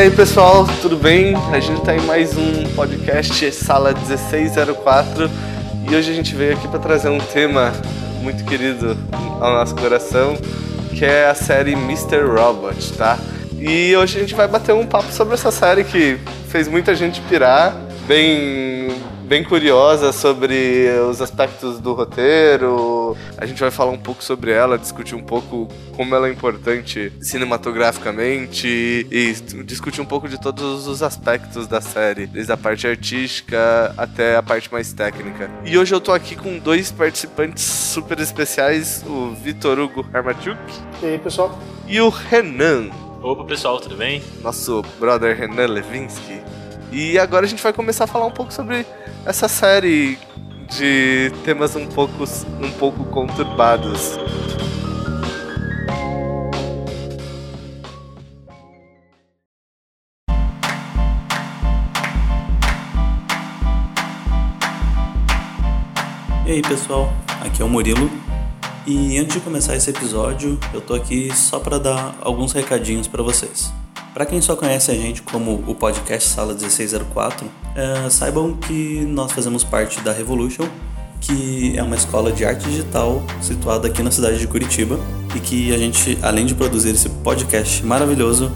[0.00, 1.34] Aí pessoal, tudo bem?
[1.52, 5.30] A gente está em mais um podcast Sala 1604
[5.86, 7.70] e hoje a gente veio aqui para trazer um tema
[8.22, 8.96] muito querido
[9.38, 10.38] ao nosso coração,
[10.96, 12.22] que é a série Mr.
[12.22, 13.18] Robot, tá?
[13.58, 17.20] E hoje a gente vai bater um papo sobre essa série que fez muita gente
[17.20, 17.76] pirar,
[18.08, 18.99] bem
[19.30, 23.16] bem curiosa sobre os aspectos do roteiro.
[23.38, 27.12] A gente vai falar um pouco sobre ela, discutir um pouco como ela é importante
[27.20, 28.66] cinematograficamente
[29.08, 29.32] e
[29.64, 34.42] discutir um pouco de todos os aspectos da série, desde a parte artística até a
[34.42, 35.48] parte mais técnica.
[35.64, 40.58] E hoje eu tô aqui com dois participantes super especiais, o Vitor Hugo Armachuk.
[41.00, 41.56] E aí, pessoal?
[41.86, 42.90] E o Renan.
[43.22, 44.20] Opa, pessoal, tudo bem?
[44.42, 46.49] Nosso brother Renan Levinsky.
[46.92, 48.84] E agora a gente vai começar a falar um pouco sobre
[49.24, 50.18] essa série
[50.68, 52.24] de temas um pouco,
[52.60, 54.18] um pouco conturbados.
[66.44, 68.10] E aí pessoal, aqui é o Murilo.
[68.84, 73.22] E antes de começar esse episódio, eu tô aqui só para dar alguns recadinhos para
[73.22, 73.72] vocês.
[74.12, 79.30] Para quem só conhece a gente como o podcast Sala 1604, é, saibam que nós
[79.30, 80.66] fazemos parte da Revolution,
[81.20, 84.98] que é uma escola de arte digital situada aqui na cidade de Curitiba
[85.36, 88.50] e que a gente, além de produzir esse podcast maravilhoso,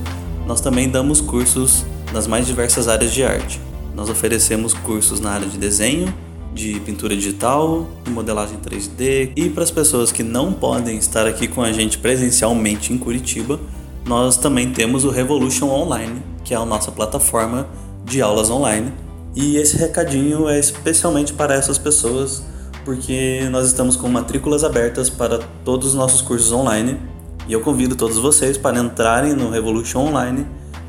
[0.44, 3.60] nós também damos cursos nas mais diversas áreas de arte.
[3.94, 6.12] Nós oferecemos cursos na área de desenho,
[6.52, 11.46] de pintura digital, de modelagem 3D e para as pessoas que não podem estar aqui
[11.46, 13.60] com a gente presencialmente em Curitiba,
[14.06, 17.66] nós também temos o Revolution Online, que é a nossa plataforma
[18.04, 18.92] de aulas online.
[19.34, 22.44] E esse recadinho é especialmente para essas pessoas,
[22.84, 27.00] porque nós estamos com matrículas abertas para todos os nossos cursos online.
[27.48, 30.46] E eu convido todos vocês para entrarem no Revolution Online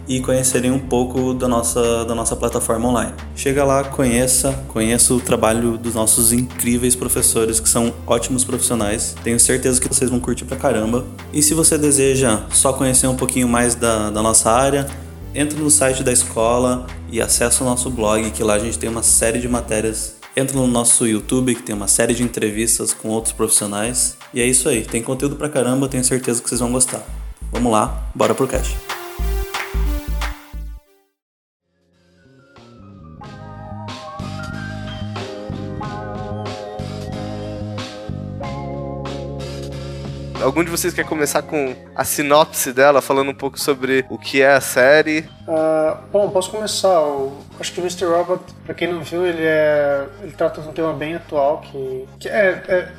[0.07, 3.13] e conhecerem um pouco da nossa, da nossa plataforma online.
[3.35, 9.15] Chega lá, conheça, conheça o trabalho dos nossos incríveis professores, que são ótimos profissionais.
[9.23, 11.05] Tenho certeza que vocês vão curtir pra caramba.
[11.33, 14.87] E se você deseja só conhecer um pouquinho mais da, da nossa área,
[15.33, 18.89] entre no site da escola e acesse o nosso blog, que lá a gente tem
[18.89, 20.15] uma série de matérias.
[20.37, 24.17] Entra no nosso YouTube, que tem uma série de entrevistas com outros profissionais.
[24.33, 27.03] E é isso aí, tem conteúdo pra caramba, tenho certeza que vocês vão gostar.
[27.51, 28.75] Vamos lá, bora pro cast.
[40.45, 44.43] Algum de vocês quer começar com a sinopse dela, falando um pouco sobre o que
[44.43, 45.21] é a série?
[45.47, 46.87] Uh, bom, posso começar.
[46.87, 48.05] Eu acho que o Mr.
[48.05, 50.05] Robot, pra quem não viu, ele é.
[50.21, 52.89] ele trata de um tema bem atual que, que é, é,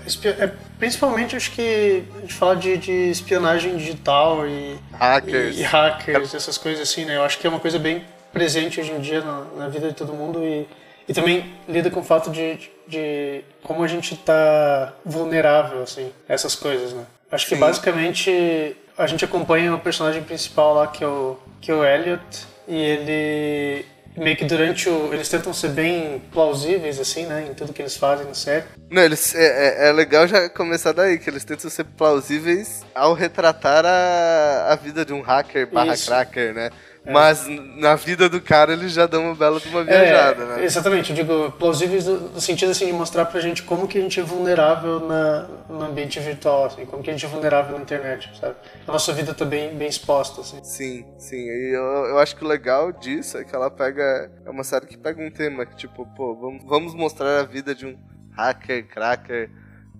[0.40, 5.62] é principalmente acho que a gente fala de, de espionagem digital e hackers, e, e
[5.62, 7.16] hackers, essas coisas assim, né?
[7.16, 9.94] Eu acho que é uma coisa bem presente hoje em dia na, na vida de
[9.94, 10.66] todo mundo e,
[11.08, 16.10] e também lida com o fato de, de, de como a gente está vulnerável assim,
[16.28, 17.06] a essas coisas, né?
[17.30, 17.60] Acho que Sim.
[17.60, 22.46] basicamente a gente acompanha o personagem principal lá, que é o, que é o Elliot,
[22.66, 25.12] e ele meio que durante o.
[25.12, 27.46] Eles tentam ser bem plausíveis, assim, né?
[27.50, 28.64] Em tudo que eles fazem na série.
[28.90, 33.12] Não, eles, é, é, é legal já começar daí, que eles tentam ser plausíveis ao
[33.12, 36.06] retratar a, a vida de um hacker barra Isso.
[36.06, 36.70] cracker, né?
[37.06, 37.12] É.
[37.12, 37.46] Mas
[37.76, 40.64] na vida do cara eles já dão uma bela de uma viajada, é, né?
[40.64, 44.18] Exatamente, eu digo plausíveis no, sentido assim, de mostrar pra gente como que a gente
[44.18, 48.28] é vulnerável na, no ambiente virtual, assim, como que a gente é vulnerável na internet,
[48.40, 48.56] sabe?
[48.88, 50.58] A nossa vida tá bem, bem exposta, assim.
[50.64, 51.36] Sim, sim.
[51.36, 54.28] E eu, eu acho que o legal disso é que ela pega.
[54.44, 57.72] É uma série que pega um tema que, tipo, pô, vamos, vamos mostrar a vida
[57.72, 57.96] de um
[58.32, 59.48] hacker, cracker,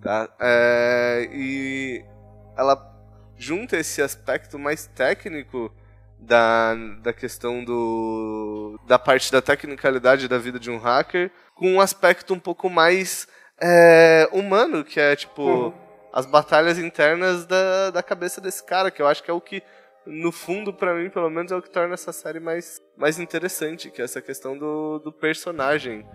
[0.03, 0.28] tá?
[0.41, 2.05] É, e
[2.59, 2.77] ela
[3.37, 5.73] junta esse aspecto mais técnico
[6.26, 11.81] da, da questão do da parte da tecnicalidade da vida de um hacker com um
[11.81, 13.26] aspecto um pouco mais
[13.61, 15.73] é, humano, que é tipo uhum.
[16.12, 19.62] as batalhas internas da, da cabeça desse cara, que eu acho que é o que
[20.05, 23.90] no fundo, para mim, pelo menos, é o que torna essa série mais, mais interessante,
[23.90, 26.06] que é essa questão do, do personagem,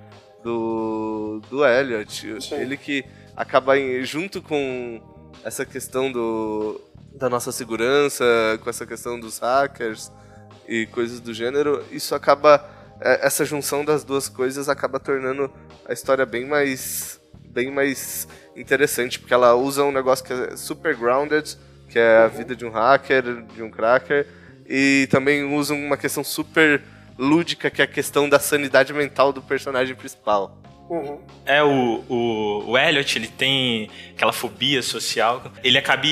[0.42, 2.42] do, do Elliot.
[2.42, 2.56] Sim.
[2.56, 3.04] Ele que
[3.36, 3.74] acaba
[4.04, 5.02] junto com
[5.44, 6.80] essa questão do,
[7.14, 8.26] da nossa segurança,
[8.64, 10.12] com essa questão dos hackers
[10.68, 12.70] e coisas do gênero, isso acaba
[13.00, 15.52] é, essa junção das duas coisas acaba tornando
[15.88, 20.96] a história bem mais bem mais interessante, porque ela usa um negócio que é super
[20.96, 21.58] grounded,
[21.90, 24.26] que é a vida de um hacker, de um cracker,
[24.66, 26.82] e também usa uma questão super
[27.18, 30.58] lúdica, que é a questão da sanidade mental do personagem principal.
[30.90, 31.20] Uhum.
[31.46, 35.42] É, o, o, o Elliot, ele tem aquela fobia social.
[35.64, 36.04] Ele acaba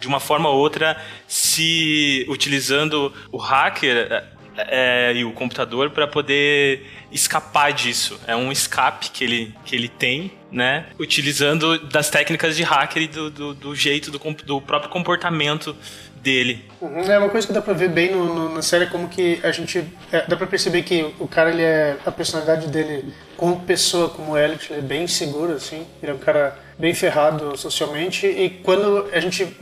[0.00, 4.24] de uma forma ou outra, se utilizando o hacker,
[4.56, 8.18] é, e o computador para poder escapar disso.
[8.26, 10.86] É um escape que ele, que ele tem, né?
[10.98, 15.76] Utilizando das técnicas de hacker e do, do, do jeito do, do próprio comportamento
[16.16, 16.64] dele.
[16.80, 17.02] Uhum.
[17.02, 19.52] É uma coisa que dá pra ver bem no, no, na série como que a
[19.52, 24.08] gente é, dá pra perceber que o cara ele é a personalidade dele como pessoa
[24.08, 28.48] como Elliot ele é bem seguro assim ele é um cara bem ferrado socialmente e
[28.48, 29.54] quando a gente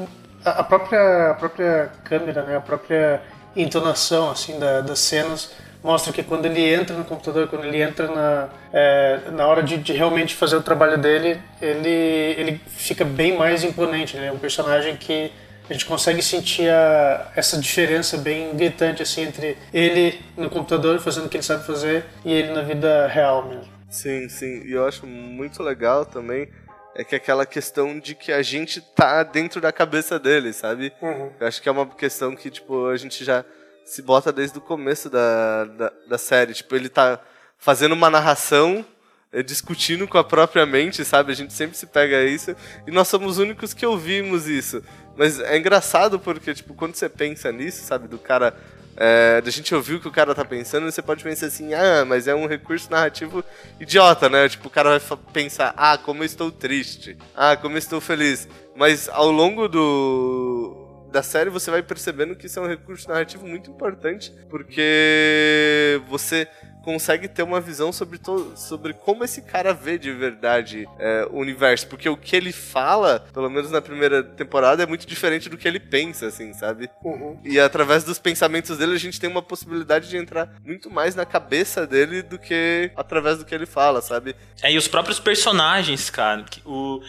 [0.45, 3.23] a própria a própria câmera né a própria
[3.55, 5.53] entonação assim da, das cenas
[5.83, 9.77] mostra que quando ele entra no computador, quando ele entra na, é, na hora de,
[9.79, 14.17] de, realmente fazer o trabalho dele, ele, ele fica bem mais imponente.
[14.17, 15.33] Ele é um personagem que
[15.69, 21.27] a gente consegue sentir a, essa diferença bem gritante assim entre ele no computador fazendo
[21.27, 23.73] o que ele sabe fazer e ele na vida real mesmo.
[23.89, 24.63] Sim, sim.
[24.65, 26.49] E eu acho muito legal também
[26.95, 30.93] é que aquela questão de que a gente tá dentro da cabeça dele, sabe?
[31.01, 31.33] Uhum.
[31.41, 33.45] Eu acho que é uma questão que, tipo, a gente já
[33.85, 36.55] se bota desde o começo da, da, da série.
[36.55, 37.21] Tipo, ele tá
[37.57, 38.85] fazendo uma narração,
[39.33, 41.33] é, discutindo com a própria mente, sabe?
[41.33, 42.55] A gente sempre se pega isso.
[42.87, 44.83] E nós somos os únicos que ouvimos isso.
[45.17, 48.07] Mas é engraçado porque, tipo, quando você pensa nisso, sabe?
[48.07, 48.55] Do cara
[48.97, 52.05] é, da gente ouvir o que o cara tá pensando, você pode pensar assim, ah,
[52.05, 53.45] mas é um recurso narrativo
[53.81, 54.49] idiota, né?
[54.49, 58.49] Tipo, o cara vai pensar, ah, como eu estou triste, ah, como eu estou feliz.
[58.77, 60.79] Mas ao longo do
[61.11, 66.49] da série você vai percebendo que isso é um recurso narrativo muito importante, porque você
[66.83, 68.19] consegue ter uma visão sobre,
[68.57, 71.87] sobre como esse cara vê de verdade é, o universo.
[71.87, 75.67] Porque o que ele fala, pelo menos na primeira temporada, é muito diferente do que
[75.67, 76.91] ele pensa, assim, sabe?
[77.05, 77.41] Uhum.
[77.45, 81.25] E através dos pensamentos dele, a gente tem uma possibilidade de entrar muito mais na
[81.25, 84.35] cabeça dele do que através do que ele fala, sabe?
[84.63, 86.45] É, e os próprios personagens, cara.
[86.65, 87.01] O,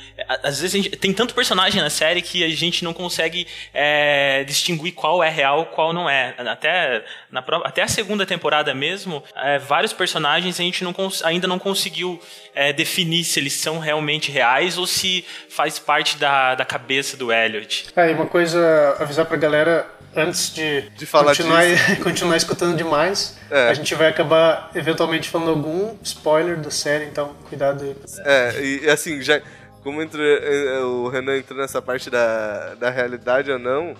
[0.44, 4.94] às vezes gente, tem tanto personagem na série que a gente não consegue é, distinguir
[4.94, 6.36] qual é real qual não é.
[6.38, 10.94] Até, na, até a segunda temporada mesmo, é, vários personagens a gente não
[11.24, 12.20] ainda não conseguiu
[12.54, 17.32] é, definir se eles são realmente reais ou se faz parte da, da cabeça do
[17.32, 17.88] Elliot.
[17.96, 21.64] É, e uma coisa, avisar pra galera, antes de, de falar continuar,
[22.04, 23.70] continuar escutando demais, é.
[23.70, 27.96] a gente vai acabar eventualmente falando algum spoiler da série, então cuidado aí.
[28.26, 29.42] É, e assim, já
[29.84, 33.96] como entre, é, o Renan entrou nessa parte da, da realidade ou não,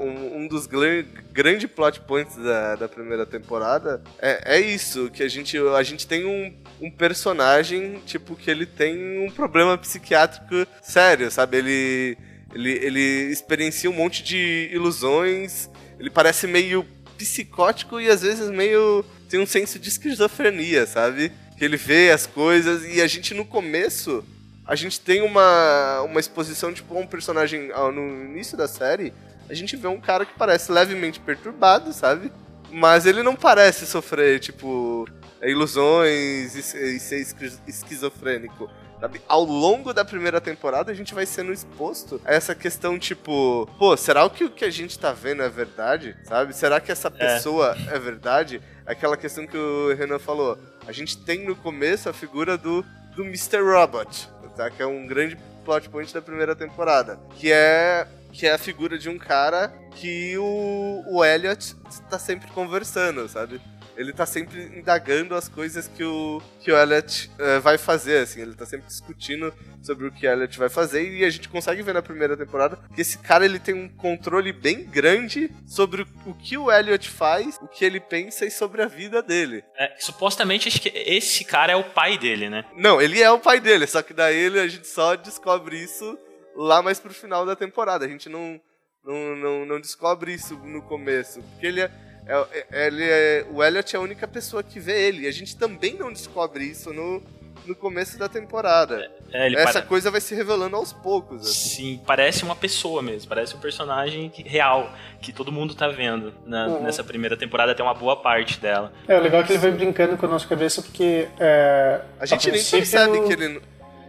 [0.00, 5.28] um, um, dos grandes plot points da, da primeira temporada é, é isso, que a
[5.28, 11.30] gente, a gente tem um, um personagem, tipo, que ele tem um problema psiquiátrico sério,
[11.30, 11.58] sabe?
[11.58, 12.18] Ele,
[12.52, 15.70] ele, ele experiencia um monte de ilusões,
[16.00, 16.84] ele parece meio
[17.16, 21.30] psicótico e às vezes meio tem um senso de esquizofrenia, sabe?
[21.56, 24.24] Que ele vê as coisas e a gente no começo
[24.66, 29.12] a gente tem uma, uma exposição tipo um personagem no início da série
[29.48, 32.32] a gente vê um cara que parece levemente perturbado, sabe?
[32.70, 35.06] Mas ele não parece sofrer, tipo,
[35.42, 37.26] ilusões e, ser
[37.66, 38.70] esquizofrênico.
[39.00, 39.20] Sabe?
[39.28, 43.96] Ao longo da primeira temporada, a gente vai sendo exposto a essa questão, tipo, pô,
[43.96, 46.16] será que o que a gente tá vendo é verdade?
[46.24, 46.56] Sabe?
[46.56, 47.10] Será que essa é.
[47.10, 48.62] pessoa é, é verdade?
[48.86, 50.58] Aquela questão que o Renan falou.
[50.86, 53.60] A gente tem no começo a figura do, do Mr.
[53.60, 54.70] Robot, tá?
[54.70, 57.18] Que é um grande plot point da primeira temporada.
[57.36, 62.50] Que é que é a figura de um cara que o, o Elliot está sempre
[62.50, 63.60] conversando, sabe?
[63.96, 68.40] Ele tá sempre indagando as coisas que o, que o Elliot uh, vai fazer, assim.
[68.40, 71.80] Ele tá sempre discutindo sobre o que o Elliot vai fazer e a gente consegue
[71.80, 76.34] ver na primeira temporada que esse cara, ele tem um controle bem grande sobre o
[76.34, 79.62] que o Elliot faz, o que ele pensa e sobre a vida dele.
[79.78, 82.64] É, supostamente, acho que esse cara é o pai dele, né?
[82.76, 86.18] Não, ele é o pai dele, só que daí ele, a gente só descobre isso
[86.56, 88.04] lá mais pro final da temporada.
[88.04, 88.60] A gente não,
[89.04, 91.42] não, não, não descobre isso no começo.
[91.42, 91.90] Porque ele é,
[92.26, 93.46] é, é ele é.
[93.50, 95.26] O Elliot é a única pessoa que vê ele.
[95.26, 97.22] A gente também não descobre isso no,
[97.66, 99.10] no começo da temporada.
[99.32, 99.82] É, Essa para...
[99.82, 101.42] coisa vai se revelando aos poucos.
[101.42, 101.52] Assim.
[101.52, 106.68] Sim, parece uma pessoa mesmo, parece um personagem real, que todo mundo tá vendo na,
[106.68, 106.82] uhum.
[106.82, 108.92] nessa primeira temporada, até uma boa parte dela.
[109.08, 111.28] É, o legal é que ele vai brincando com a nossa cabeça, porque.
[111.38, 113.60] É, a gente nem percebe que ele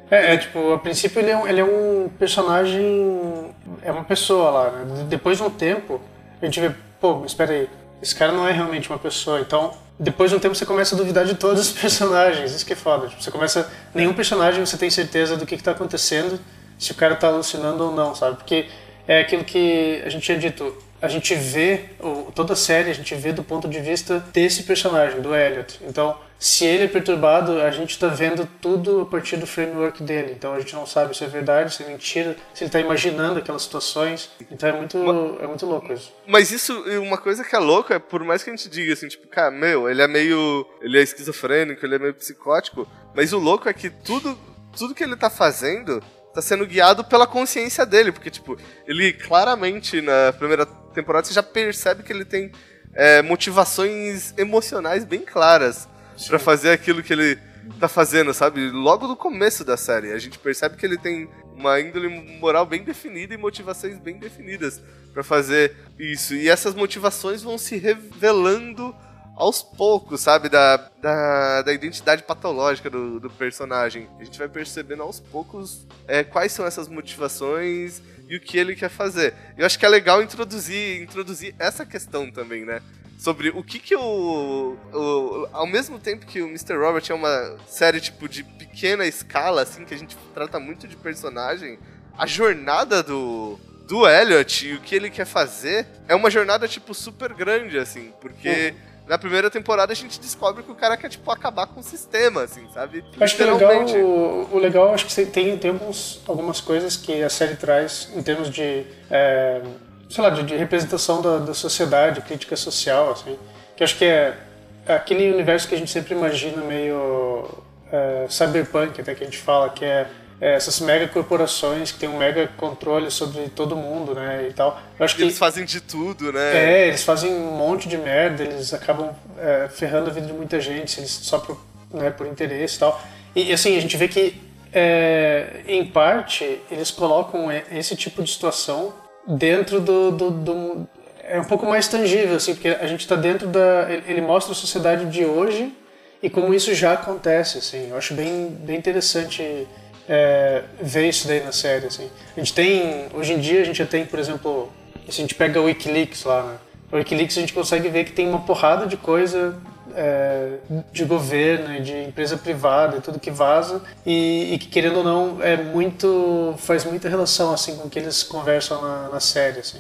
[0.09, 3.53] é, é, tipo, a princípio ele é, um, ele é um personagem.
[3.81, 5.05] É uma pessoa lá, né?
[5.09, 6.00] Depois de um tempo,
[6.41, 7.69] a gente vê, pô, espera aí,
[8.01, 9.39] esse cara não é realmente uma pessoa.
[9.39, 12.51] Então, depois de um tempo você começa a duvidar de todos os personagens.
[12.51, 13.07] Isso que é foda.
[13.07, 13.71] Tipo, você começa.
[13.93, 16.39] Nenhum personagem você tem certeza do que, está acontecendo,
[16.77, 18.38] se o cara está alucinando ou não, sabe?
[18.38, 18.67] Porque
[19.07, 20.75] é aquilo que a gente tinha dito.
[21.01, 21.85] A gente vê,
[22.33, 25.79] toda a série, a gente vê do ponto de vista desse personagem, do Elliot.
[25.88, 30.33] Então, se ele é perturbado, a gente está vendo tudo a partir do framework dele.
[30.37, 33.39] Então a gente não sabe se é verdade, se é mentira, se ele está imaginando
[33.39, 34.29] aquelas situações.
[34.51, 34.97] Então é muito,
[35.41, 36.13] é muito louco isso.
[36.27, 39.07] Mas isso, uma coisa que é louca é, por mais que a gente diga assim,
[39.07, 40.67] tipo, cara, meu, ele é meio.
[40.81, 42.87] Ele é esquizofrênico, ele é meio psicótico.
[43.15, 44.37] Mas o louco é que tudo,
[44.77, 48.11] tudo que ele tá fazendo tá sendo guiado pela consciência dele.
[48.11, 52.51] Porque, tipo, ele claramente na primeira temporada você já percebe que ele tem
[52.93, 55.87] é, motivações emocionais bem claras
[56.27, 57.38] para fazer aquilo que ele
[57.79, 58.69] tá fazendo, sabe?
[58.69, 62.07] Logo no começo da série, a gente percebe que ele tem uma índole
[62.39, 64.81] moral bem definida e motivações bem definidas
[65.13, 66.36] para fazer isso.
[66.36, 68.95] E essas motivações vão se revelando
[69.36, 70.50] aos poucos, sabe?
[70.50, 74.07] Da, da, da identidade patológica do, do, personagem.
[74.19, 78.75] A gente vai percebendo aos poucos é, quais são essas motivações e o que ele
[78.75, 79.34] quer fazer.
[79.57, 82.81] Eu acho que é legal introduzir, introduzir essa questão também, né?
[83.25, 86.77] Sobre o que que o, o, ao mesmo tempo que o Mr.
[86.77, 90.96] Robert é uma série tipo de pequena escala assim que a gente trata muito de
[90.96, 91.79] personagem,
[92.15, 96.94] a jornada do do Elliot e o que ele quer fazer é uma jornada tipo
[96.94, 98.96] super grande assim, porque uhum.
[99.08, 102.41] Na primeira temporada a gente descobre que o cara quer, tipo, acabar com o sistema,
[102.41, 103.05] assim, sabe?
[103.20, 107.22] Acho que o legal, o, o legal, acho que tem, tem alguns, algumas coisas que
[107.22, 109.62] a série traz em termos de é,
[110.09, 113.38] sei lá, de, de representação da, da, sociedade, crítica social, assim.
[113.75, 114.38] Que acho que é,
[114.85, 117.50] é aquele universo que a gente sempre imagina meio
[117.91, 120.07] é, cyberpunk, até que a gente fala, que é,
[120.39, 124.79] é, essas mega corporações que tem um mega controle sobre todo mundo, né, e tal.
[125.00, 126.55] Eu acho que eles fazem de tudo, né?
[126.55, 130.59] É, eles fazem um monte de merda, eles acabam é, ferrando a vida de muita
[130.59, 131.57] gente, eles só por,
[131.91, 133.01] né, por interesse e tal.
[133.35, 134.41] E assim, a gente vê que
[134.74, 138.93] é, em parte, eles colocam esse tipo de situação
[139.27, 140.88] dentro do, do, do,
[141.24, 144.55] é um pouco mais tangível assim porque a gente está dentro da ele mostra a
[144.55, 145.74] sociedade de hoje
[146.22, 149.67] e como isso já acontece assim eu acho bem bem interessante
[150.08, 153.77] é, ver isso daí na série assim a gente tem hoje em dia a gente
[153.77, 154.72] já tem por exemplo
[155.10, 156.58] se a gente pega o WikiLeaks lá né?
[156.91, 159.58] o WikiLeaks a gente consegue ver que tem uma porrada de coisa
[159.93, 160.57] é,
[160.91, 165.03] de governo e de empresa privada e tudo que vaza e, e, que querendo ou
[165.03, 169.59] não é muito faz muita relação assim com o que eles conversam na, na série
[169.59, 169.79] assim.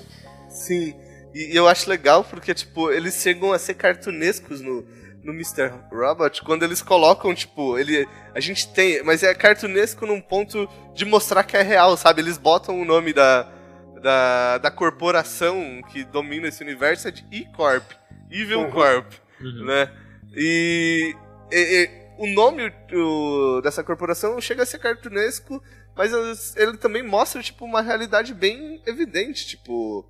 [0.49, 0.93] Sim,
[1.33, 4.85] e eu acho legal porque tipo eles chegam a ser cartunescos no
[5.25, 5.73] no Mr.
[5.91, 8.07] Robot quando eles colocam, tipo, ele.
[8.33, 9.03] A gente tem.
[9.03, 12.21] Mas é cartunesco num ponto de mostrar que é real, sabe?
[12.21, 13.51] Eles botam o nome da,
[14.01, 17.91] da, da corporação que domina esse universo é de E-Corp.
[18.29, 18.71] Evil uhum.
[18.71, 19.13] Corp.
[19.41, 19.65] Uhum.
[19.65, 19.91] Né?
[20.35, 21.15] E,
[21.51, 25.61] e, e o nome o, dessa corporação chega a ser cartunesco,
[25.95, 30.05] mas ele também mostra tipo uma realidade bem evidente, tipo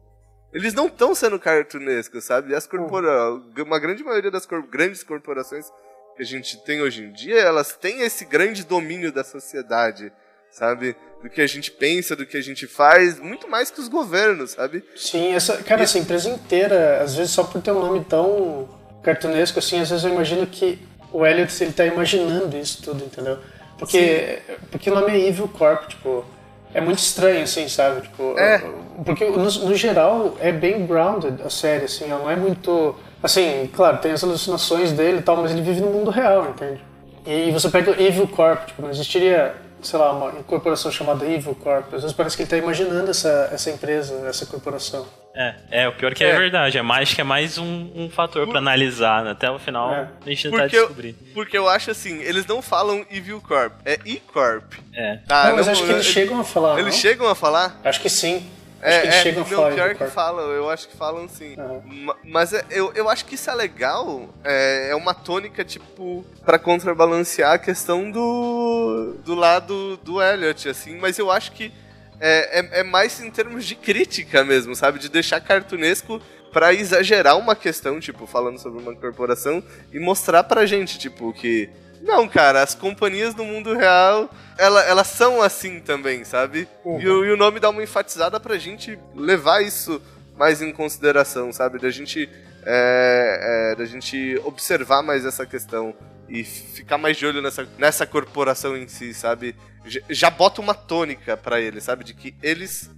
[0.53, 2.55] eles não estão sendo cartunescos, sabe?
[2.55, 5.69] As corpora uma grande maioria das cor grandes corporações
[6.15, 10.13] que a gente tem hoje em dia, elas têm esse grande domínio da sociedade,
[10.49, 10.95] sabe?
[11.21, 14.51] Do que a gente pensa, do que a gente faz, muito mais que os governos,
[14.51, 14.81] sabe?
[14.95, 18.69] Sim, essa, cara, essa empresa inteira, às vezes só por ter um nome tão
[19.05, 20.79] cartunesco, assim, às vezes eu imagino que
[21.13, 23.37] o Elliot, ele tá imaginando isso tudo, entendeu?
[23.77, 24.39] Porque,
[24.71, 26.25] porque o nome é Evil Corp, tipo,
[26.73, 28.01] é muito estranho, assim, sabe?
[28.01, 28.61] Tipo, é.
[29.05, 32.95] Porque, no, no, geral, é bem grounded a série, assim, ela não é muito...
[33.21, 36.81] Assim, claro, tem as alucinações dele e tal, mas ele vive no mundo real, entende?
[37.25, 41.55] E você pega o Evil Corp, tipo, não existiria sei lá, uma corporação chamada Evil
[41.55, 41.93] Corp.
[41.93, 45.05] Às vezes parece que ele está imaginando essa, essa empresa, essa corporação.
[45.35, 46.77] É, é, o pior que é, é verdade.
[46.77, 49.23] É mais que é mais um, um fator para analisar.
[49.23, 49.31] Né?
[49.31, 50.09] Até o final é.
[50.25, 51.09] a gente tentar descobrir.
[51.09, 54.73] Eu, porque eu acho assim, eles não falam Evil Corp, é E-Corp.
[54.93, 55.17] É.
[55.27, 56.79] Tá, não, mas não, acho que eles, eles chegam a falar.
[56.79, 57.01] Eles não?
[57.01, 57.79] chegam a falar?
[57.83, 58.49] Acho que sim.
[58.85, 59.71] É, acho que eles é, chegam a falar.
[59.73, 61.55] pior que falam, eu acho que falam sim.
[61.57, 62.13] Uhum.
[62.23, 66.59] Mas é, eu, eu acho que isso é legal, é, é uma tônica, tipo, para
[66.59, 71.73] contrabalancear a questão do, do lado do Elliot, assim, mas eu acho que
[72.19, 74.99] é, é, é mais em termos de crítica mesmo, sabe?
[74.99, 79.61] De deixar cartunesco para exagerar uma questão, tipo, falando sobre uma corporação
[79.91, 81.69] e mostrar pra gente, tipo, que
[82.05, 86.67] não, cara, as companhias do mundo real, ela, elas são assim também, sabe?
[86.83, 87.01] Uhum.
[87.01, 89.99] E, o, e, o nome dá uma enfatizada pra gente levar isso
[90.37, 91.79] mais em consideração, sabe?
[91.79, 92.29] Da gente,
[92.63, 95.95] é, é, da gente observar mais essa questão
[96.29, 99.55] e ficar mais de olho nessa, nessa corporação em si, sabe?
[99.83, 102.03] Já, já bota uma tônica para eles, sabe?
[102.03, 102.91] De que eles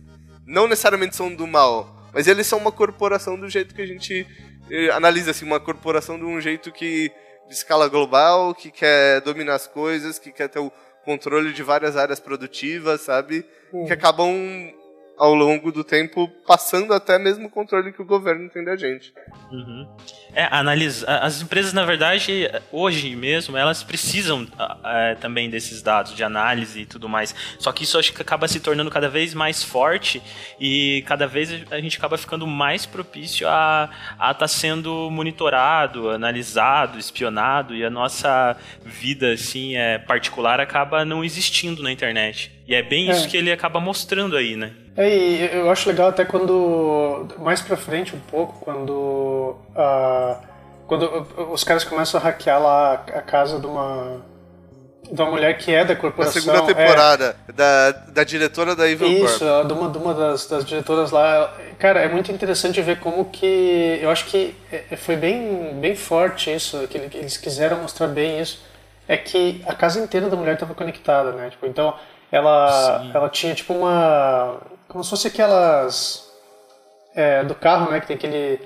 [0.46, 4.28] não necessariamente são do mal, mas eles são uma corporação do jeito que a gente
[4.70, 7.10] eh, analisa, assim, uma corporação de um jeito que
[7.48, 10.72] de escala global, que quer dominar as coisas, que quer ter o
[11.04, 13.46] controle de várias áreas produtivas, sabe?
[13.72, 13.86] Uhum.
[13.86, 14.30] Que acabam
[15.18, 19.14] ao longo do tempo, passando até mesmo o controle que o governo tem da gente.
[19.52, 19.88] Uhum.
[20.34, 21.24] É, analisar.
[21.24, 24.48] As empresas, na verdade, hoje mesmo, elas precisam
[24.86, 27.34] é, também desses dados de análise e tudo mais.
[27.58, 30.22] Só que isso acho que acaba se tornando cada vez mais forte
[30.60, 37.00] e cada vez a gente acaba ficando mais propício a estar tá sendo monitorado, analisado,
[37.00, 38.56] espionado e a nossa
[38.86, 42.57] vida assim é particular acaba não existindo na internet.
[42.68, 43.14] E é bem é.
[43.14, 44.74] isso que ele acaba mostrando aí, né?
[44.98, 50.38] É, e eu acho legal até quando, mais pra frente um pouco, quando, uh,
[50.86, 54.22] quando os caras começam a hackear lá a casa de uma,
[55.10, 56.42] de uma mulher que é da corporação.
[56.46, 59.68] Na segunda temporada, é, da, da diretora da Evil Isso, Corp.
[59.68, 61.56] de uma, de uma das, das diretoras lá.
[61.80, 64.00] Cara, é muito interessante ver como que.
[64.02, 68.66] Eu acho que é, foi bem, bem forte isso, que eles quiseram mostrar bem isso.
[69.08, 71.50] É que a casa inteira da mulher estava conectada, né?
[71.50, 71.94] Tipo, então,
[72.32, 74.58] ela, ela tinha tipo uma
[74.88, 76.32] como se fosse aquelas
[77.16, 78.60] é, do carro, né, que tem aquele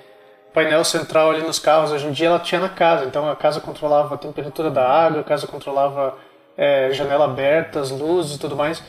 [0.54, 1.92] painel central ali nos carros.
[1.92, 5.22] Hoje em dia ela tinha na casa, então a casa controlava a temperatura da água,
[5.22, 6.16] a casa controlava
[6.58, 8.84] é, janela aberta, as luzes e tudo mais.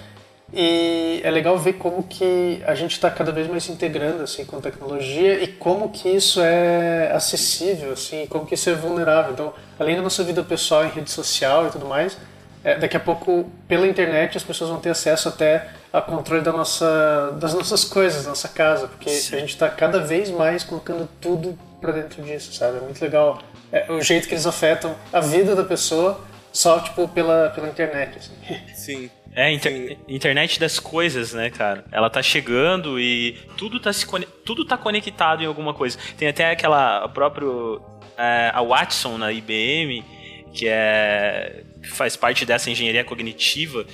[0.55, 4.45] E é legal ver como que a gente está cada vez mais se integrando assim
[4.45, 9.33] com tecnologia e como que isso é acessível, assim, como que isso é vulnerável.
[9.33, 12.19] Então, além da nossa vida pessoal em rede social e tudo mais,
[12.65, 16.53] é, daqui a pouco pela internet as pessoas vão ter acesso até a controle da
[16.53, 19.37] nossa, das nossas coisas, da nossa casa, porque Sim.
[19.37, 22.79] a gente está cada vez mais colocando tudo para dentro disso, sabe?
[22.79, 26.21] É muito legal é, o jeito que eles afetam a vida da pessoa
[26.53, 28.19] só tipo pela, pela internet.
[28.19, 28.35] Assim.
[28.75, 29.11] Sim.
[29.35, 31.85] É, inter internet das coisas, né, cara?
[31.91, 34.07] Ela tá chegando e tudo tá, se
[34.45, 35.99] tudo tá conectado em alguma coisa.
[36.19, 37.81] Tem até aquela próprio
[38.17, 40.05] é, a Watson na IBM,
[40.53, 43.87] que é faz parte dessa engenharia cognitiva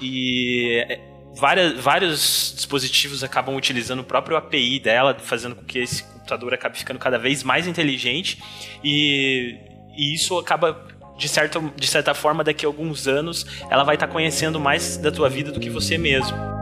[0.00, 1.00] e é,
[1.36, 6.76] várias, vários dispositivos acabam utilizando o próprio API dela, fazendo com que esse computador acabe
[6.76, 8.42] ficando cada vez mais inteligente
[8.82, 9.56] e,
[9.96, 10.86] e isso acaba
[11.16, 14.96] de certa, de certa forma daqui a alguns anos ela vai estar tá conhecendo mais
[14.96, 16.57] da tua vida do que você mesmo.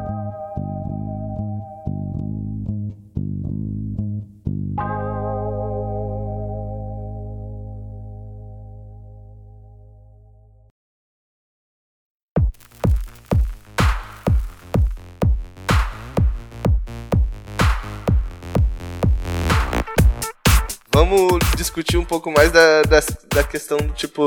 [21.08, 23.00] Vamos discutir um pouco mais da, da,
[23.32, 24.24] da questão, tipo,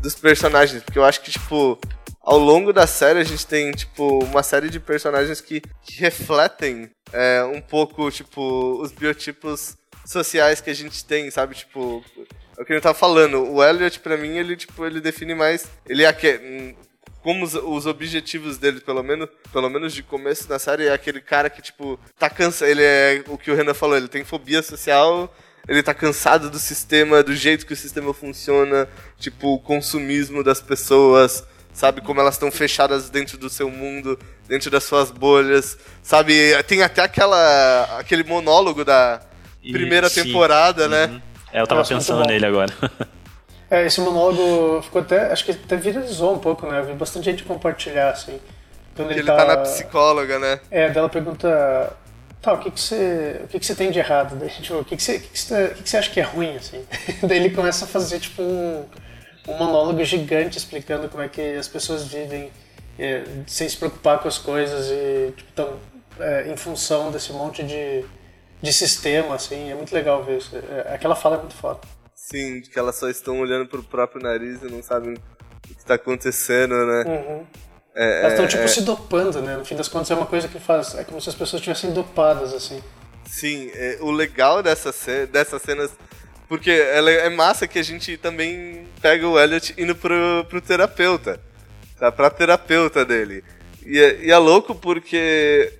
[0.00, 0.82] dos personagens.
[0.82, 1.78] Porque eu acho que, tipo,
[2.22, 6.90] ao longo da série a gente tem, tipo, uma série de personagens que, que refletem
[7.12, 11.54] é, um pouco, tipo, os biotipos sociais que a gente tem, sabe?
[11.54, 12.02] Tipo,
[12.56, 13.52] é o que eu tava falando.
[13.52, 15.66] O Elliot, pra mim, ele, tipo, ele define mais.
[15.86, 16.74] Ele é aquele.
[17.22, 21.22] Como os, os, objetivos dele, pelo menos, pelo menos de começo da série, é aquele
[21.22, 22.70] cara que, tipo, tá cansado.
[22.70, 25.34] Ele é o que o Renan falou, ele tem fobia social
[25.68, 30.60] ele tá cansado do sistema, do jeito que o sistema funciona, tipo, o consumismo das
[30.60, 32.00] pessoas, sabe?
[32.00, 36.62] Como elas estão fechadas dentro do seu mundo, dentro das suas bolhas, sabe?
[36.64, 39.20] Tem até aquela, aquele monólogo da
[39.62, 40.24] primeira Sim.
[40.24, 41.06] temporada, né?
[41.06, 41.22] Uhum.
[41.52, 42.72] É, eu tava eu pensando nele agora.
[43.70, 46.80] é, esse monólogo ficou até, acho que até viralizou um pouco, né?
[46.80, 48.38] Eu vi bastante gente compartilhar, assim.
[48.94, 49.36] Quando ele, ele tá...
[49.36, 50.60] tá na psicóloga, né?
[50.70, 51.92] É, dela pergunta
[52.44, 54.36] tá, o que que você, o que que você tem de errado?
[54.36, 56.10] Daí, tipo, o que que você, o que que você, o que que você acha
[56.10, 56.84] que é ruim, assim?
[57.26, 58.84] Daí ele começa a fazer, tipo, um,
[59.48, 62.50] um monólogo gigante explicando como é que as pessoas vivem
[62.98, 65.78] é, sem se preocupar com as coisas e, tipo, tão,
[66.20, 68.04] é, em função desse monte de,
[68.60, 70.56] de sistema, assim, é muito legal ver isso.
[70.56, 71.80] É, aquela fala é muito foda.
[72.14, 75.20] Sim, que elas só estão olhando pro próprio nariz e não sabem o
[75.62, 77.04] que está acontecendo, né?
[77.06, 77.46] Uhum.
[77.94, 78.68] É, Elas estão, tipo, é...
[78.68, 79.56] se dopando, né?
[79.56, 80.94] No fim das contas, é uma coisa que faz.
[80.96, 82.82] É como se as pessoas estivessem dopadas, assim.
[83.24, 84.92] Sim, é, o legal dessa
[85.26, 85.90] dessas cenas.
[86.48, 91.40] Porque ela é massa que a gente também pega o Elliot indo pro, pro terapeuta.
[91.98, 92.12] Tá?
[92.12, 93.42] Pra terapeuta dele.
[93.86, 95.72] E é, e é louco porque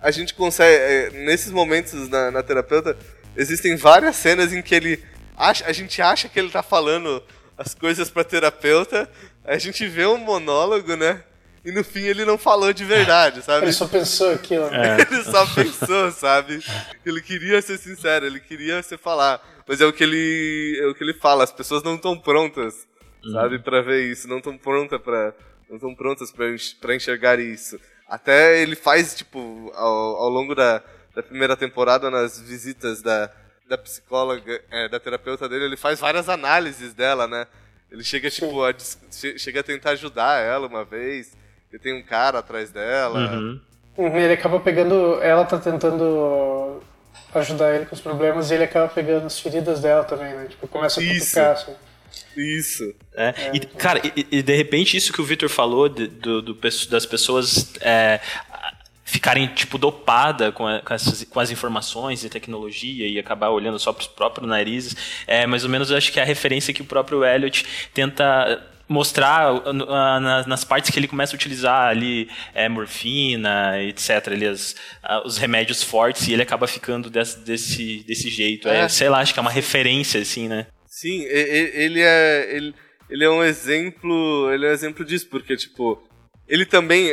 [0.00, 0.74] a gente consegue.
[0.74, 2.96] É, nesses momentos na, na terapeuta,
[3.36, 5.04] existem várias cenas em que ele.
[5.36, 7.22] Acha, a gente acha que ele tá falando
[7.58, 9.10] as coisas pra terapeuta.
[9.44, 11.22] A gente vê um monólogo, né?
[11.64, 13.66] E no fim ele não falou de verdade, sabe?
[13.66, 14.66] Ele só pensou aquilo.
[14.66, 14.98] É.
[15.10, 16.62] ele só pensou, sabe?
[17.04, 19.40] Ele queria ser sincero, ele queria se falar.
[19.66, 22.88] Mas é o que ele, é o que ele fala, as pessoas não estão prontas,
[23.24, 23.32] uhum.
[23.32, 25.34] sabe, para ver isso, não estão prontas para
[25.68, 26.32] não estão prontas
[26.80, 27.80] para enxergar isso.
[28.08, 30.82] Até ele faz tipo ao, ao longo da,
[31.14, 33.30] da primeira temporada nas visitas da,
[33.68, 37.46] da psicóloga, é, da terapeuta dele, ele faz várias análises dela, né?
[37.88, 38.74] Ele chega, tipo, a,
[39.36, 41.36] chega a tentar ajudar ela uma vez
[41.72, 43.18] e tem um cara atrás dela.
[43.32, 43.60] Uhum.
[43.96, 45.20] Uhum, ele acaba pegando.
[45.22, 46.82] Ela tá tentando
[47.34, 50.46] ajudar ele com os problemas e ele acaba pegando as feridas dela também, né?
[50.48, 51.26] Tipo, começa a Isso.
[51.26, 51.72] cutucar, assim.
[52.36, 52.94] Isso.
[53.14, 56.54] É, e, cara, e, e de repente isso que o Victor falou de- do, do
[56.88, 58.18] das pessoas é,
[59.04, 63.78] ficarem tipo dopada com, a- com, essas- com as informações e tecnologia e acabar olhando
[63.78, 66.74] só para os próprios narizes, é mais ou menos eu acho que é a referência
[66.74, 71.88] que o próprio Elliot tenta mostrar uh, uh, nas, partes que ele começa a utilizar
[71.88, 77.38] ali é, morfina, etc, ali as- ah, os remédios fortes e ele acaba ficando desse,
[77.38, 78.68] desse, desse jeito.
[78.68, 78.88] É, É.
[78.88, 80.66] sei lá, acho que é uma referência assim, né?
[80.88, 82.54] Sim, ele é.
[82.56, 82.74] Ele,
[83.08, 84.50] ele é um exemplo.
[84.52, 86.02] Ele é um exemplo disso, porque, tipo,
[86.48, 87.08] ele também.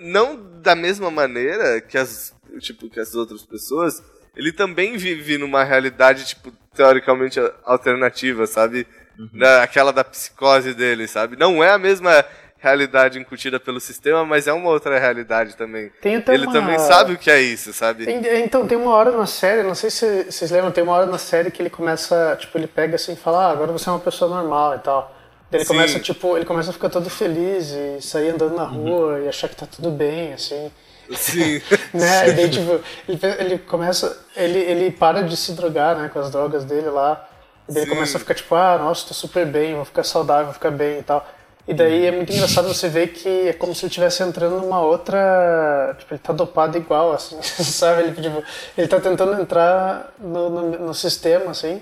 [0.00, 2.34] Não da mesma maneira que as.
[2.58, 4.02] Tipo, que as outras pessoas,
[4.36, 8.84] ele também vive numa realidade, tipo, teoricamente alternativa, sabe?
[9.32, 11.36] Da, aquela da psicose dele, sabe?
[11.36, 12.24] Não é a mesma
[12.58, 15.90] realidade incutida pelo sistema, mas é uma outra realidade também.
[16.04, 18.04] Ele uma- também sabe o que é isso, sabe?
[18.04, 21.06] Tem- Então, tem uma hora na série, não sei se vocês lembram, tem uma hora
[21.06, 23.92] na série que ele começa, tipo, ele pega assim e fala, ah, agora você é
[23.92, 25.16] uma pessoa normal e tal.
[25.50, 25.74] Daí ele Sim.
[25.74, 29.48] começa, tipo, ele começa a ficar todo feliz e sair andando na rua e achar
[29.48, 30.70] que tá tudo bem, assim.
[31.12, 31.60] Sim.
[31.94, 32.28] né?
[32.28, 32.78] E daí, tipo,
[33.08, 37.26] ele, ele começa, ele, ele para de se drogar, né, com as drogas dele lá.
[37.70, 37.90] E daí Sim.
[37.90, 40.98] começa a ficar tipo, ah, nossa, tô super bem, vou ficar saudável, vou ficar bem
[40.98, 41.24] e tal.
[41.68, 44.80] E daí é muito engraçado você ver que é como se ele estivesse entrando numa
[44.80, 45.94] outra.
[45.96, 48.02] Tipo, ele tá dopado igual, assim, sabe?
[48.02, 48.42] Ele, tipo,
[48.76, 51.80] ele tá tentando entrar no, no, no sistema, assim.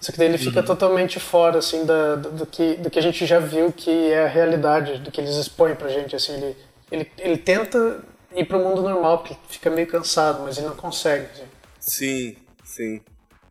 [0.00, 3.02] Só que daí ele fica totalmente fora, assim, da, do, do que, do que a
[3.02, 6.32] gente já viu que é a realidade, do que eles expõem pra gente, assim.
[6.32, 6.56] Ele,
[6.90, 8.00] ele, ele tenta
[8.34, 11.44] ir pro mundo normal, porque fica meio cansado, mas ele não consegue, assim.
[11.78, 13.00] Sim, sim,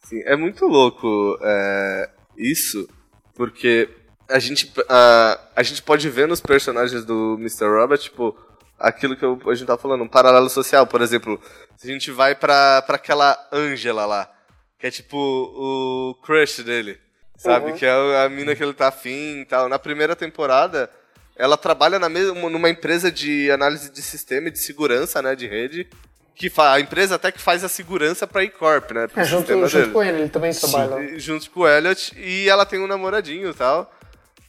[0.05, 0.21] sim.
[0.25, 2.87] É muito louco é, isso,
[3.33, 3.89] porque
[4.29, 7.65] a gente, a, a gente pode ver nos personagens do Mr.
[7.67, 8.35] Robert, tipo,
[8.79, 11.39] aquilo que eu- a gente tá falando, um paralelo social, por exemplo,
[11.77, 14.31] se a gente vai pra, pra aquela Angela lá,
[14.79, 16.97] que é tipo o crush dele,
[17.37, 17.71] sabe?
[17.71, 17.77] Uhum.
[17.77, 19.69] Que é a mina que ele tá afim e tal.
[19.69, 20.89] Na primeira temporada,
[21.35, 25.47] ela trabalha na mesma, numa empresa de análise de sistema e de segurança, né, de
[25.47, 25.87] rede,
[26.35, 29.07] que a empresa até que faz a segurança pra E-Corp, né?
[29.07, 29.91] pro É, junto, junto dele.
[29.91, 30.95] com ele, ele também trabalha.
[30.95, 31.01] lá.
[31.03, 33.91] E- junto com o Elliot, e ela tem um namoradinho e tal.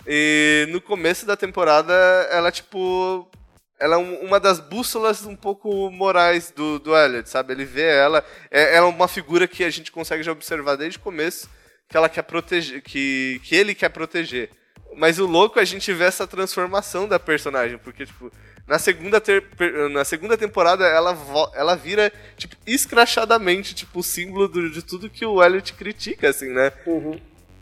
[0.06, 1.92] E no começo da temporada,
[2.30, 3.28] ela, tipo.
[3.78, 7.52] Ela é um- uma das bússolas um pouco morais do, do Elliot, sabe?
[7.52, 8.24] Ele vê ela.
[8.50, 11.48] É, ela é uma figura que a gente consegue já observar desde o começo
[11.88, 12.80] que ela quer proteger.
[12.82, 14.48] Que, que ele quer proteger.
[14.96, 18.32] Mas o louco é a gente ver essa transformação da personagem, porque, tipo,
[18.66, 19.44] na segunda, ter-
[19.90, 21.16] na segunda temporada ela,
[21.54, 26.48] ela vira, tipo, escrachadamente, tipo, o símbolo do- de tudo que o Elliot critica, assim,
[26.48, 26.72] né?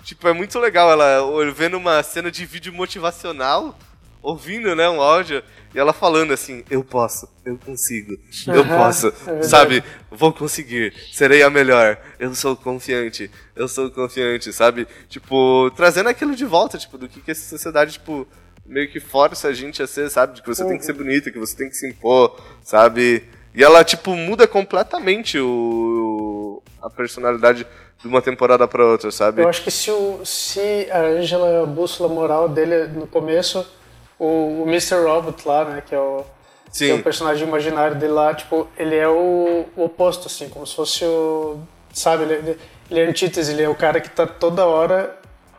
[0.03, 3.79] Tipo, é muito legal ela vendo uma cena de vídeo motivacional,
[4.23, 5.43] ouvindo, né, um áudio,
[5.75, 9.85] e ela falando assim, eu posso, eu consigo, eu posso, é sabe?
[10.11, 14.87] Vou conseguir, serei a melhor, eu sou confiante, eu sou confiante, sabe?
[15.11, 18.27] Tipo, trazendo aquilo de volta, tipo, do que, que essa sociedade, tipo,
[18.67, 20.35] meio que força a gente a ser, sabe?
[20.35, 23.25] De que você tem que ser bonita, que você tem que se impor, sabe?
[23.55, 27.67] E ela, tipo, muda completamente o, a personalidade
[28.01, 29.43] de uma temporada pra outra, sabe?
[29.43, 33.67] Eu acho que se, o, se a Angela é a bússola moral dele no começo,
[34.19, 34.97] o, o Mr.
[35.05, 36.25] Robot lá, né, que é o,
[36.87, 40.67] que é o personagem imaginário dele lá, tipo, ele é o, o oposto, assim, como
[40.67, 41.59] se fosse o.
[41.93, 42.59] Sabe, ele, ele-
[42.91, 45.17] ele é antítese, ele é o cara que tá toda hora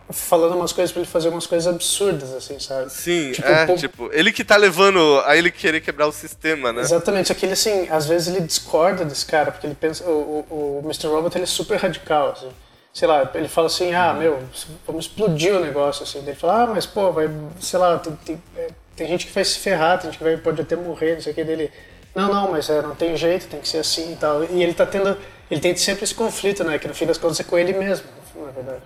[0.10, 2.92] falando umas coisas pra ele fazer umas coisas absurdas, assim, sabe?
[2.92, 6.72] Sim, Tipo, é, pô- tipo, ele que tá levando a ele querer quebrar o sistema,
[6.72, 6.82] né?
[6.82, 10.46] Exatamente, só que ele, assim, às vezes ele discorda desse cara, porque ele pensa, o,
[10.50, 11.08] o, o Mr.
[11.08, 12.50] Robot, ele é super radical, assim.
[12.94, 14.40] Sei lá, ele fala assim, ah, meu,
[14.88, 16.20] vamos explodir o negócio, assim.
[16.20, 19.34] Daí ele fala, ah, mas, pô, vai, sei lá, tem, tem, é, tem gente que
[19.34, 21.72] vai se ferrar, tem gente que vai, pode até morrer, não sei o que, dele...
[22.14, 24.46] Não, não, mas é, não tem jeito, tem que ser assim e tal.
[24.46, 25.18] E ele tá tendo,
[25.52, 28.06] ele tem sempre esse conflito, né, que no fim das contas é com ele mesmo,
[28.38, 28.82] na verdade.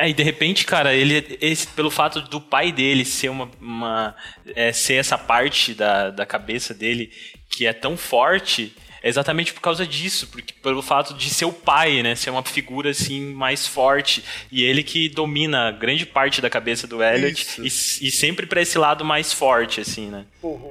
[0.00, 4.14] É, e de repente, cara, ele esse, pelo fato do pai dele ser uma, uma
[4.54, 7.10] é, ser essa parte da, da cabeça dele
[7.48, 11.52] que é tão forte, é exatamente por causa disso, porque pelo fato de ser o
[11.52, 16.48] pai, né, ser uma figura assim mais forte e ele que domina grande parte da
[16.48, 20.24] cabeça do Elliot e, e sempre pra esse lado mais forte, assim, né?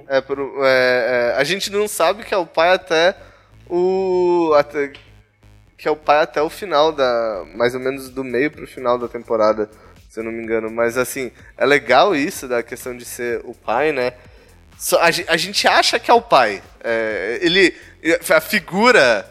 [0.07, 3.15] É, por- é, é, a gente não sabe que é o pai até
[3.69, 4.53] o.
[4.57, 4.93] Até,
[5.79, 7.45] que é o pai até o final da.
[7.55, 9.69] Mais ou menos do meio pro final da temporada,
[10.09, 10.69] se eu não me engano.
[10.69, 14.13] Mas assim, é legal isso da questão de ser o pai, né?
[14.99, 16.61] A gente acha que é o pai.
[16.83, 17.73] É, ele.
[18.29, 19.25] A figura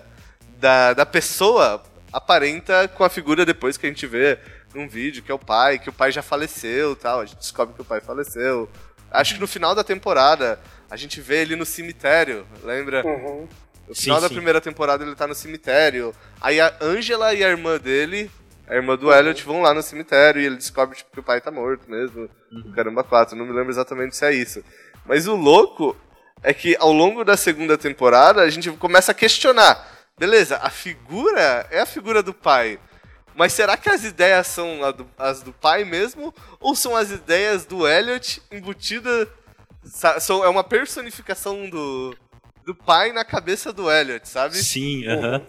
[0.58, 4.38] da, da pessoa aparenta com a figura depois que a gente vê
[4.74, 7.20] num vídeo, que é o pai, que o pai já faleceu tal.
[7.20, 8.70] A gente descobre que o pai faleceu.
[9.10, 10.58] Acho que no final da temporada
[10.90, 13.04] a gente vê ele no cemitério, lembra?
[13.06, 13.46] Uhum.
[13.88, 14.34] No final Sim, da sim.
[14.34, 16.14] primeira temporada ele tá no cemitério.
[16.40, 18.30] Aí a Angela e a irmã dele,
[18.68, 21.40] a irmã do Elliot, vão lá no cemitério e ele descobre tipo, que o pai
[21.40, 22.28] tá morto mesmo.
[22.52, 22.72] Uhum.
[22.74, 23.34] Caramba, quatro.
[23.36, 24.62] Não me lembro exatamente se é isso.
[25.06, 25.96] Mas o louco
[26.42, 29.88] é que ao longo da segunda temporada a gente começa a questionar.
[30.18, 32.78] Beleza, a figura é a figura do pai.
[33.34, 34.80] Mas será que as ideias são
[35.16, 36.34] as do pai mesmo?
[36.60, 39.28] Ou são as ideias do Elliot embutida.
[39.84, 42.14] sa- São, é uma personificação do,
[42.68, 44.54] do pai na cabeça do Elliot, sabe?
[44.56, 45.40] Sim, aham.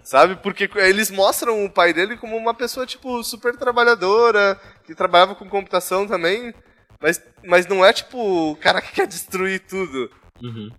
[0.00, 0.36] Sabe?
[0.36, 5.48] Porque eles mostram o pai dele como uma pessoa, tipo, super trabalhadora, que trabalhava com
[5.48, 6.54] computação também.
[7.00, 10.08] Mas, mas não é, tipo, o cara que quer destruir tudo.
[10.40, 10.70] Uhum.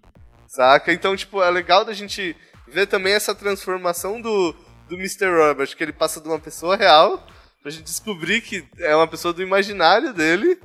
[0.47, 0.93] Saca?
[0.93, 2.33] Então, tipo, é legal da gente
[2.65, 4.55] ver também essa transformação do,
[4.87, 5.27] do Mr.
[5.27, 7.27] Robert, que ele passa de uma pessoa real
[7.61, 10.61] pra gente descobrir que é uma pessoa do imaginário dele,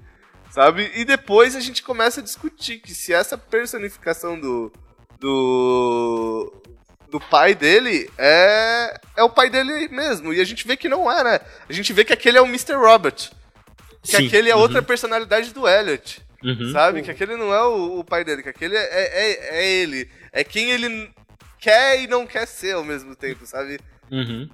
[0.53, 0.93] sabe?
[0.95, 4.73] E depois a gente começa a discutir que se essa personificação do.
[5.25, 6.53] Do.
[7.11, 9.01] do pai dele é.
[9.17, 10.35] é o pai dele mesmo.
[10.35, 11.41] E a gente vê que não é, né?
[11.67, 12.75] A gente vê que aquele é o Mr.
[12.75, 13.31] Robert.
[14.03, 14.61] Que Sim, aquele é uhum.
[14.61, 16.21] outra personalidade do Elliot.
[16.43, 16.73] Uhum.
[16.73, 17.01] Sabe?
[17.01, 20.11] Que aquele não é o, o pai dele, que aquele é, é, é ele.
[20.31, 21.11] É quem ele
[21.59, 23.81] quer e não quer ser ao mesmo tempo, sabe?
[24.11, 24.47] Uhum.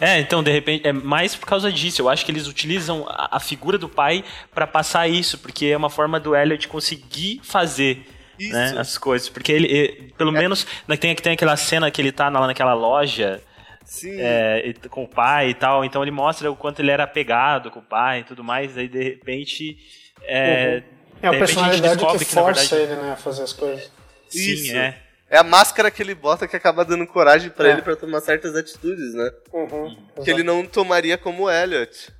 [0.00, 2.02] É, então, de repente, é mais por causa disso.
[2.02, 5.76] Eu acho que eles utilizam a, a figura do pai pra passar isso, porque é
[5.76, 8.04] uma forma do Elliot conseguir fazer.
[8.40, 9.28] Né, as coisas.
[9.28, 12.74] Porque ele, ele- pelo menos, né, tem, tem aquela cena que ele tá lá naquela
[12.74, 13.40] loja
[13.84, 14.16] Sim.
[14.18, 17.80] é, com o pai e tal, então ele mostra o quanto ele era apegado com
[17.80, 19.76] o pai e tudo mais, aí de repente.
[20.22, 20.82] É,
[21.22, 23.42] É a de a personalidade que descobre que, na força verdade, ele, né, a fazer
[23.42, 23.90] as coisas.
[24.28, 24.76] Sim, Isso.
[24.76, 24.98] é.
[25.30, 27.72] É a máscara que ele bota que acaba dando coragem pra É.
[27.72, 29.30] ele pra tomar certas atitudes, né?
[29.52, 32.12] Uhum, Que ele não tomaria como o Elliot.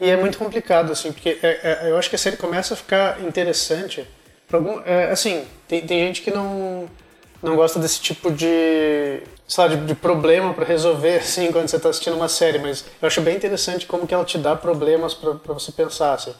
[0.00, 2.76] E é muito complicado, assim, porque é- é- eu acho que a série começa a
[2.76, 4.04] ficar interessante.
[4.52, 6.88] Algum, é, assim, tem, tem gente que não,
[7.42, 11.78] não gosta desse tipo de, sei lá, de, de problema pra resolver, assim, quando você
[11.78, 15.14] tá assistindo uma série, mas eu acho bem interessante como que ela te dá problemas
[15.14, 16.34] pra você pensar, assim.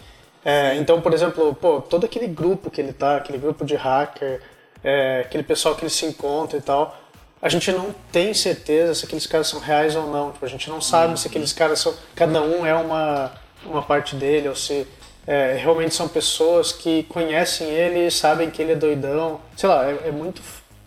[0.44, 4.40] É, então, por exemplo, pô, todo aquele grupo que ele tá, aquele grupo de hacker,
[4.82, 6.96] é, aquele pessoal que ele se encontra e tal,
[7.42, 10.32] a gente não tem certeza se aqueles caras são reais ou não.
[10.32, 11.94] Tipo, a gente não sabe se aqueles caras são.
[12.14, 13.32] Cada um é uma,
[13.64, 14.86] uma parte dele, ou se
[15.26, 19.40] é, realmente são pessoas que conhecem ele e sabem que ele é doidão.
[19.56, 20.40] Sei lá, é, é muito.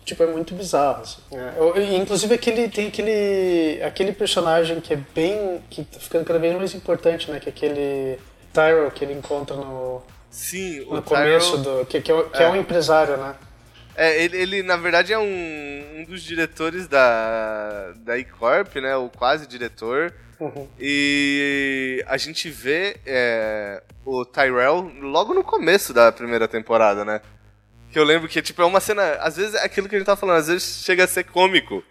[0.04, 1.00] Tipo, é muito bizarro.
[1.02, 1.54] Assim, né?
[1.56, 5.62] Eu- inclusive aquele, tem aquele, aquele personagem que é bem.
[5.70, 7.40] que tá ficando cada vez mais importante, né?
[7.40, 8.18] Que é aquele
[8.52, 11.86] Tyrell que ele encontra no, Sim, o no começo Tyrell- do.
[11.86, 13.34] que, que, é, o- que é um empresário, né?
[13.96, 15.22] É, ele, ele, na verdade é um,
[16.00, 18.94] um dos diretores da, da E-Corp, né?
[18.96, 20.12] O quase diretor.
[20.40, 20.68] Uhum.
[20.78, 27.20] E a gente vê é, o Tyrell logo no começo da primeira temporada, né?
[27.90, 29.14] Que eu lembro que, tipo, é uma cena.
[29.20, 31.82] Às vezes é aquilo que a gente tá falando, às vezes chega a ser cômico.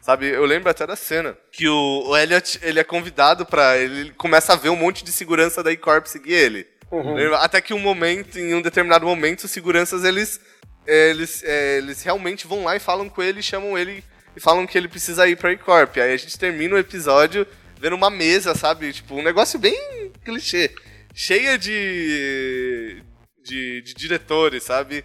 [0.00, 0.28] Sabe?
[0.28, 1.38] Eu lembro até da cena.
[1.52, 3.78] Que o, o Elliot, ele é convidado pra.
[3.78, 6.66] Ele começa a ver um monte de segurança da E-Corp seguir ele.
[6.90, 7.38] Lembra?
[7.38, 10.40] Até que um momento, em um determinado momento, os seguranças, eles.
[10.84, 14.02] Eles, é, eles realmente vão lá e falam com ele, chamam ele
[14.36, 15.96] e falam que ele precisa ir pra E-Corp.
[15.98, 17.46] Aí a gente termina o episódio
[17.82, 18.92] vendo uma mesa, sabe?
[18.92, 20.70] Tipo, um negócio bem clichê.
[21.12, 23.02] Cheia de.
[23.42, 25.04] de, de diretores, sabe?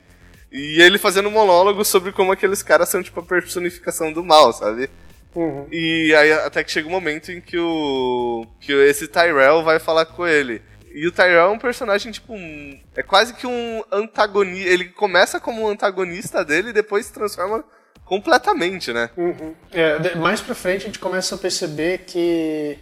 [0.51, 4.53] E ele fazendo um monólogo sobre como aqueles caras são, tipo, a personificação do mal,
[4.53, 4.89] sabe?
[5.35, 5.67] Uhum.
[5.71, 8.45] E aí até que chega um momento em que o.
[8.61, 10.61] que esse Tyrell vai falar com ele.
[10.93, 14.69] E o Tyrell é um personagem, tipo, um, é quase que um antagonista.
[14.69, 17.63] Ele começa como um antagonista dele e depois se transforma
[18.07, 19.09] completamente, né?
[19.17, 19.53] Uhum.
[19.71, 22.77] É, mais pra frente a gente começa a perceber que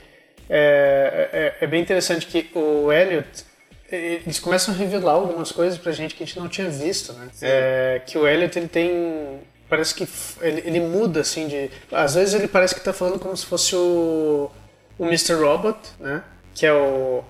[0.49, 3.27] é, é, é bem interessante que o Elliot
[3.91, 7.27] eles começam a revelar algumas coisas pra gente que a gente não tinha visto, né?
[7.41, 10.07] É, que o Elliot ele tem parece que
[10.41, 13.75] ele, ele muda assim de às vezes ele parece que tá falando como se fosse
[13.75, 14.51] o
[14.97, 15.33] o Mr.
[15.33, 16.23] Robot, né?
[16.53, 17.23] Que é o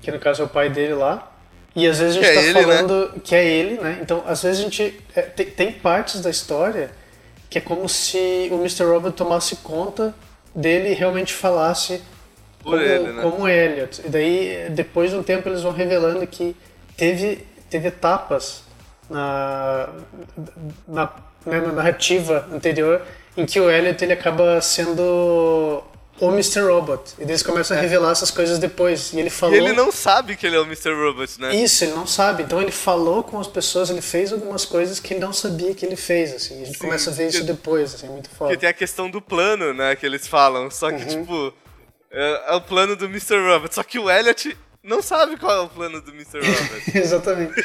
[0.00, 1.32] que no caso é o pai dele lá.
[1.74, 2.62] E às vezes a gente Que é tá ele, né?
[2.76, 3.98] falando que é ele, né?
[4.00, 6.90] Então, às vezes a gente é, tem, tem partes da história
[7.48, 8.84] que é como se o Mr.
[8.84, 10.14] Robot tomasse conta
[10.54, 12.02] dele e realmente falasse
[12.62, 13.22] como, ele, né?
[13.22, 14.02] como Elliot.
[14.04, 16.54] E daí, depois de um tempo, eles vão revelando que
[16.96, 18.62] teve, teve etapas
[19.08, 19.88] na,
[20.86, 21.12] na,
[21.46, 23.02] né, na narrativa anterior
[23.36, 25.82] em que o Elliot ele acaba sendo
[26.20, 26.60] o Mr.
[26.62, 27.14] Robot.
[27.18, 29.12] E eles começam a revelar essas coisas depois.
[29.12, 29.54] E ele falou...
[29.54, 29.58] É.
[29.58, 30.92] E ele não sabe que ele é o Mr.
[30.94, 31.54] Robot, né?
[31.56, 32.42] Isso, ele não sabe.
[32.42, 35.84] Então ele falou com as pessoas, ele fez algumas coisas que ele não sabia que
[35.86, 36.62] ele fez, assim.
[36.62, 38.50] A gente Sim, começa a ver isso que- depois, assim, é muito foda.
[38.50, 40.70] Porque tem a questão do plano, né, que eles falam.
[40.70, 40.98] Só Uhum.
[40.98, 41.52] que, tipo,
[42.10, 43.36] é, é o plano do Mr.
[43.46, 43.74] Robot.
[43.74, 46.38] Só que o Elliot não sabe qual é o plano do Mr.
[46.40, 46.98] Robot.
[46.98, 47.64] Exatamente.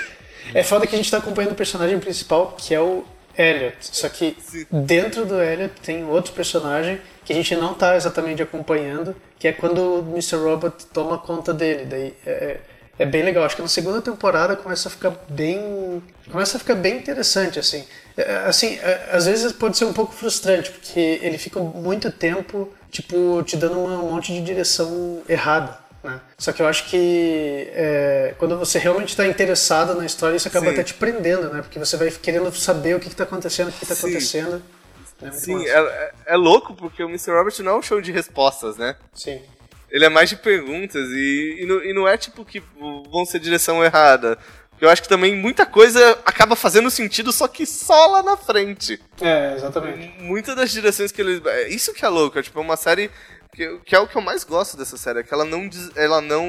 [0.54, 3.06] É foda que a gente tá acompanhando o personagem principal, que é o
[3.38, 3.76] Elliot.
[3.82, 4.65] Só que Sim.
[4.72, 9.54] dentro do Elliot tem outro personagem que a gente não tá exatamente acompanhando, que é
[9.54, 10.36] quando o Mr.
[10.38, 11.86] Robot toma conta dele.
[11.86, 12.60] Daí é, é-
[13.00, 13.43] é bem legal.
[13.43, 16.04] Acho que na segunda temporada começa a ficar bem.
[16.32, 17.84] Começa a ficar bem interessante, assim.
[18.15, 22.72] É, Assim, é, às vezes pode ser um pouco frustrante, porque ele fica muito tempo,
[22.91, 25.80] tipo, te dando um monte de direção errada.
[26.04, 26.20] Né?
[26.38, 30.66] Só que eu acho que é, quando você realmente está interessado na história, isso acaba
[30.68, 30.74] Sim.
[30.74, 31.62] até te prendendo, né?
[31.62, 34.62] Porque você vai querendo saber o que está acontecendo, o que está acontecendo.
[35.22, 37.32] É Sim, é, é- é louco porque o Mr.
[37.32, 38.96] Robert não é um show de respostas, né?
[39.13, 39.42] Sim.
[39.89, 42.62] Ele é mais de perguntas e, e, não, e não é tipo que
[43.10, 44.38] vão ser direção errada.
[44.82, 49.00] Eu acho que também muita coisa acaba fazendo sentido, só que só lá na frente.
[49.22, 50.22] É, exatamente.
[50.22, 51.42] Muitas das direções que eles.
[51.46, 53.10] é Isso que é louco, é tipo uma série.
[53.54, 55.92] Que, que é o que eu mais gosto dessa série, é que ela não, diz-
[55.96, 56.44] ela não.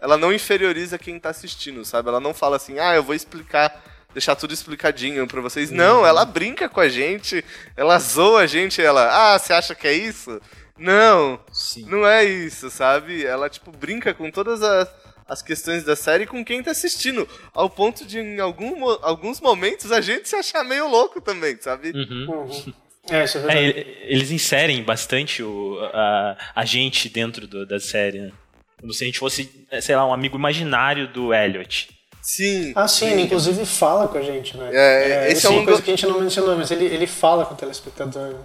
[0.00, 2.08] Ela não inferioriza quem tá assistindo, sabe?
[2.08, 3.82] Ela não fala assim, ah, eu vou explicar,
[4.12, 5.70] deixar tudo explicadinho pra vocês.
[5.70, 7.44] Não, ela brinca com a gente,
[7.76, 10.40] ela zoa a gente, ela, ah, você acha que é isso?
[10.78, 11.86] Não, Sim.
[11.88, 13.24] não é isso, sabe?
[13.24, 14.88] Ela, tipo, brinca com todas as,
[15.28, 17.28] as questões da série com quem tá assistindo.
[17.54, 21.92] Ao ponto de, em algum, alguns momentos, a gente se achar meio louco também, sabe?
[21.94, 22.26] Uhum.
[22.28, 22.74] Uhum.
[23.10, 23.66] É, isso é É, verdade.
[23.80, 28.32] ele- eles inserem bastante o, a, a gente dentro do- da série, né?
[28.80, 31.88] Como se a gente fosse, é, sei lá, um amigo imaginário do Elliot.
[32.22, 32.72] Sim.
[32.74, 34.70] Ah, sim, ele inclusive fala com a gente, né?
[34.72, 36.70] É, esse isso é é um uma coisa do- que a gente não mencionou, mas
[36.70, 38.30] ele, ele fala com o telespectador.
[38.32, 38.38] né?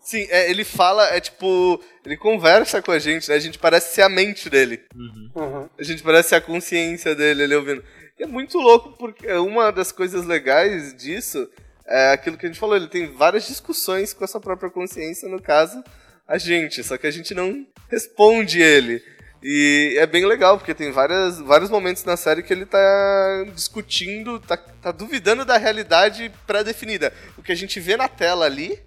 [0.00, 3.36] Sim, é, ele fala, é tipo, ele conversa com a gente, né?
[3.36, 4.80] A gente parece ser a mente dele.
[4.96, 5.68] Uhum.
[5.78, 7.84] A gente parece ser a consciência dele, ele ouvindo.
[8.18, 11.48] E é muito louco, porque uma das coisas legais disso
[11.86, 15.28] é aquilo que a gente falou, ele tem várias discussões com a sua própria consciência,
[15.28, 15.82] no caso,
[16.26, 19.02] a gente, só que a gente não responde ele.
[19.42, 24.38] E é bem legal, porque tem várias, vários momentos na série que ele tá discutindo,
[24.38, 27.12] tá, tá duvidando da realidade pré-definida.
[27.36, 28.80] O que a gente vê na tela ali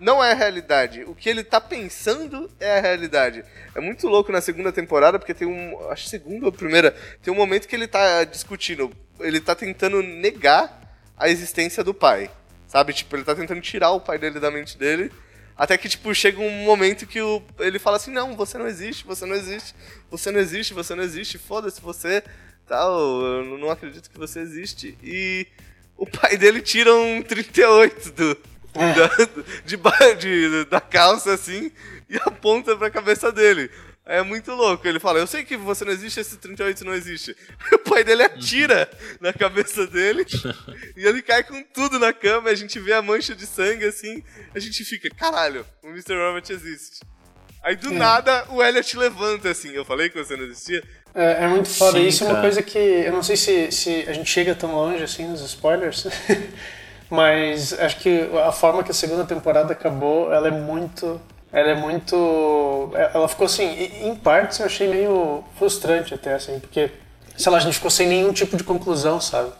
[0.00, 1.04] não é a realidade.
[1.04, 3.44] O que ele tá pensando é a realidade.
[3.72, 5.78] É muito louco na segunda temporada, porque tem um.
[5.90, 6.96] Acho segunda ou primeira.
[7.22, 8.90] Tem um momento que ele tá discutindo.
[9.20, 10.80] Ele tá tentando negar
[11.16, 12.30] a existência do pai.
[12.70, 12.92] Sabe?
[12.92, 15.10] Tipo, ele tá tentando tirar o pai dele da mente dele.
[15.56, 19.04] Até que, tipo, chega um momento que o, ele fala assim: Não, você não existe,
[19.04, 19.74] você não existe,
[20.08, 22.22] você não existe, você não existe, foda-se você,
[22.68, 24.96] tal, eu não acredito que você existe.
[25.02, 25.46] E
[25.96, 28.34] o pai dele tira um 38 do,
[28.72, 29.10] da,
[29.66, 29.76] de,
[30.16, 31.72] de- da calça assim
[32.08, 33.68] e aponta pra cabeça dele.
[34.10, 34.86] É muito louco.
[34.88, 37.36] Ele fala: Eu sei que você não existe, esse 38 não existe.
[37.72, 40.26] o pai dele atira na cabeça dele
[40.96, 42.50] e ele cai com tudo na cama.
[42.50, 44.22] A gente vê a mancha de sangue assim.
[44.52, 46.16] A gente fica: Caralho, o Mr.
[46.16, 47.00] Robot existe.
[47.62, 49.70] Aí do nada o Elliot levanta assim.
[49.70, 50.82] Eu falei que você não existia?
[51.14, 51.98] É, é muito foda.
[51.98, 52.46] Sim, Isso é uma cara.
[52.46, 56.06] coisa que eu não sei se, se a gente chega tão longe assim nos spoilers,
[57.08, 61.20] mas acho que a forma que a segunda temporada acabou, ela é muito.
[61.52, 62.92] Ela é muito.
[63.12, 63.64] Ela ficou assim,
[64.02, 66.90] em partes eu achei meio frustrante até, assim, porque,
[67.36, 69.52] sei lá, a gente ficou sem nenhum tipo de conclusão, sabe?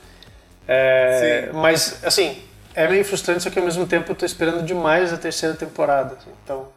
[0.68, 1.53] É, Sim.
[1.59, 2.40] mas, assim,
[2.74, 6.14] é meio frustrante, só que ao mesmo tempo eu tô esperando demais a terceira temporada.
[6.14, 6.72] assim, então.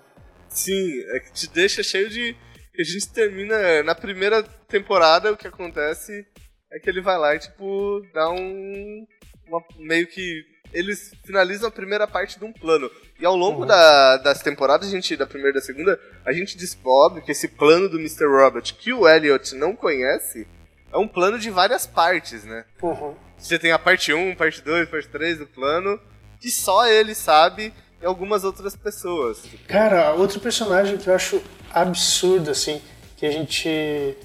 [0.49, 2.35] Sim, é que te deixa cheio de.
[2.79, 6.25] A gente termina na primeira temporada, o que acontece
[6.71, 9.05] é que ele vai lá e, tipo, dá um.
[9.47, 10.43] uma- meio que.
[10.73, 12.89] Eles finalizam a primeira parte de um plano.
[13.19, 16.57] E ao longo da- das temporadas, a gente, da primeira e da segunda, a gente
[16.57, 18.25] descobre que esse plano do Mr.
[18.25, 20.47] Robert, que o Elliot não conhece,
[20.91, 22.65] é um plano de várias partes, né?
[22.81, 23.13] Uhum.
[23.37, 25.99] Você tem a parte 1, parte 2, parte 3 do plano,
[26.39, 29.43] que só ele sabe e algumas outras pessoas.
[29.67, 32.81] Cara, outro personagem que eu acho absurdo, assim,
[33.17, 34.17] que a gente.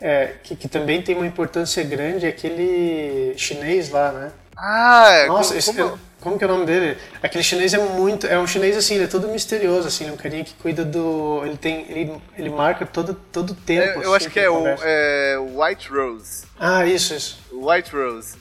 [0.00, 4.32] é, que, que também tem uma importância grande é aquele chinês lá, né?
[4.66, 5.26] Ah, é.
[5.26, 6.96] Nossa, como- esse- como- é- como que é o nome dele?
[7.22, 8.26] Aquele chinês é muito.
[8.26, 10.84] É um chinês assim, ele é todo misterioso, assim, ele é um carinha que cuida
[10.84, 11.42] do.
[11.44, 11.84] Ele tem.
[11.90, 14.00] Ele, ele marca todo, todo o tempo.
[14.00, 16.46] É, eu assim, acho que é o é, White Rose.
[16.58, 17.42] Ah, isso, isso.
[17.52, 18.36] White Rose.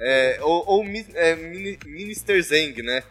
[0.00, 0.84] É, ou ou
[1.14, 3.02] é, Mini- Minister Zeng, né?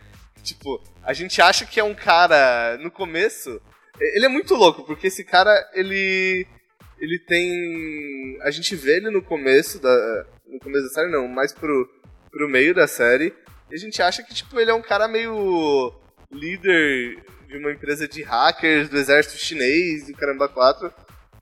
[0.42, 3.62] Tipo, a gente acha que é um cara no começo.
[4.00, 6.48] Ele é muito louco, porque esse cara, ele.
[7.00, 8.38] Ele tem.
[8.42, 10.26] A gente vê ele no começo da.
[10.48, 11.90] No começo da série, não, mais pro,
[12.34, 13.32] pro meio da série.
[13.70, 15.94] E a gente acha que, tipo, ele é um cara meio.
[16.32, 20.92] líder de uma empresa de hackers do exército chinês, do caramba 4.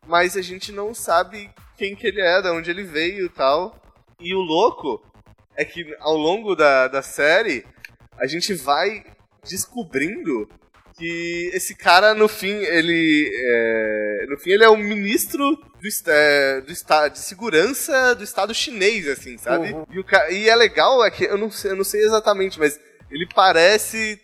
[0.06, 3.82] Mas a gente não sabe quem que ele é, de onde ele veio e tal.
[4.20, 5.02] E o louco
[5.56, 7.66] é que ao longo da, da série
[8.20, 9.04] a gente vai
[9.44, 10.50] descobrindo
[10.98, 16.62] que esse cara no fim ele é, no fim ele é o ministro do, é,
[16.62, 19.74] do estado de segurança do estado chinês, assim, sabe?
[19.74, 19.86] Uhum.
[19.90, 22.80] E, o, e é legal, é que eu não, sei, eu não sei exatamente, mas
[23.10, 24.22] ele parece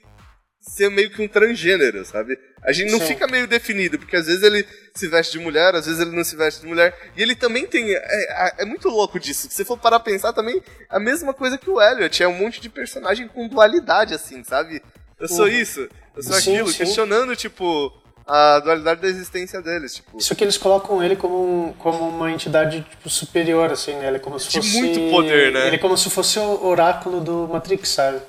[0.60, 2.38] ser meio que um transgênero, sabe?
[2.62, 3.08] A gente não Sim.
[3.08, 6.24] fica meio definido, porque às vezes ele se veste de mulher, às vezes ele não
[6.24, 6.94] se veste de mulher.
[7.16, 7.94] E ele também tem.
[7.94, 9.48] É, é, é muito louco disso.
[9.50, 12.22] Se você for parar a pensar também, a mesma coisa que o Elliot.
[12.22, 14.82] É um monte de personagem com dualidade, assim, sabe?
[15.20, 15.52] Eu sou uhum.
[15.52, 16.78] isso, eu sou sim, aquilo, sim.
[16.80, 17.94] questionando, tipo,
[18.28, 20.18] a dualidade da existência deles, tipo.
[20.18, 24.08] Isso que eles colocam ele como, como uma entidade tipo, superior, assim, né?
[24.08, 24.70] Ele é como se fosse.
[24.70, 25.68] De muito poder, né?
[25.68, 28.20] Ele é como se fosse o oráculo do Matrix, sabe?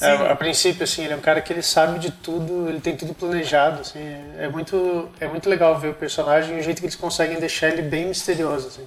[0.00, 2.96] É, a princípio, assim, ele é um cara que ele sabe de tudo, ele tem
[2.96, 4.00] tudo planejado, assim.
[4.38, 7.68] É muito, é muito legal ver o personagem e o jeito que eles conseguem deixar
[7.68, 8.86] ele bem misterioso, assim.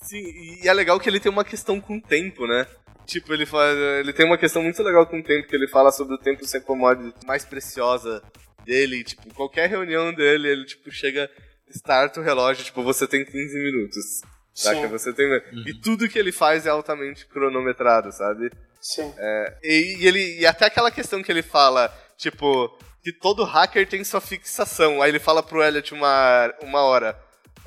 [0.00, 0.22] Sim,
[0.62, 2.66] e é legal que ele tem uma questão com o tempo, né?
[3.04, 5.92] Tipo, ele faz, ele tem uma questão muito legal com o tempo, que ele fala
[5.92, 8.20] sobre o tempo ser commodity mais preciosa
[8.66, 11.30] dele, tipo, qualquer reunião dele, ele, tipo, chega,
[11.70, 14.04] starta o relógio, tipo, você tem 15 minutos.
[14.52, 14.88] Saca?
[14.88, 15.26] Você tem...
[15.26, 15.64] Uhum.
[15.66, 18.50] E tudo que ele faz é altamente cronometrado, sabe?
[18.80, 19.12] Sim.
[19.18, 23.86] É, e, e, ele, e até aquela questão que ele fala, tipo, que todo hacker
[23.86, 25.02] tem sua fixação.
[25.02, 27.16] Aí ele fala pro Elliot uma, uma hora.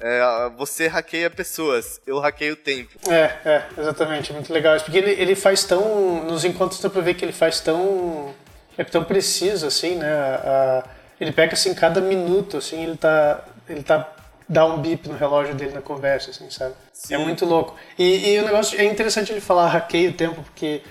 [0.02, 0.22] É,
[0.58, 2.98] você hackeia pessoas, eu hackeio o tempo.
[3.12, 4.80] É, é, exatamente, muito legal.
[4.80, 6.24] Porque ele, ele faz tão.
[6.24, 8.34] Nos encontros dá pra ver que ele faz tão.
[8.80, 10.10] É tão preciso, assim, né?
[10.10, 10.86] A,
[11.20, 13.44] ele pega assim cada minuto, assim, ele tá.
[13.68, 14.10] Ele tá.
[14.48, 16.72] dá um bip no relógio dele na conversa, assim, sabe?
[16.72, 17.16] É Sim.
[17.16, 17.76] É muito louco.
[17.98, 20.82] E, e o negócio é interessante ele falar hackeia o tempo, porque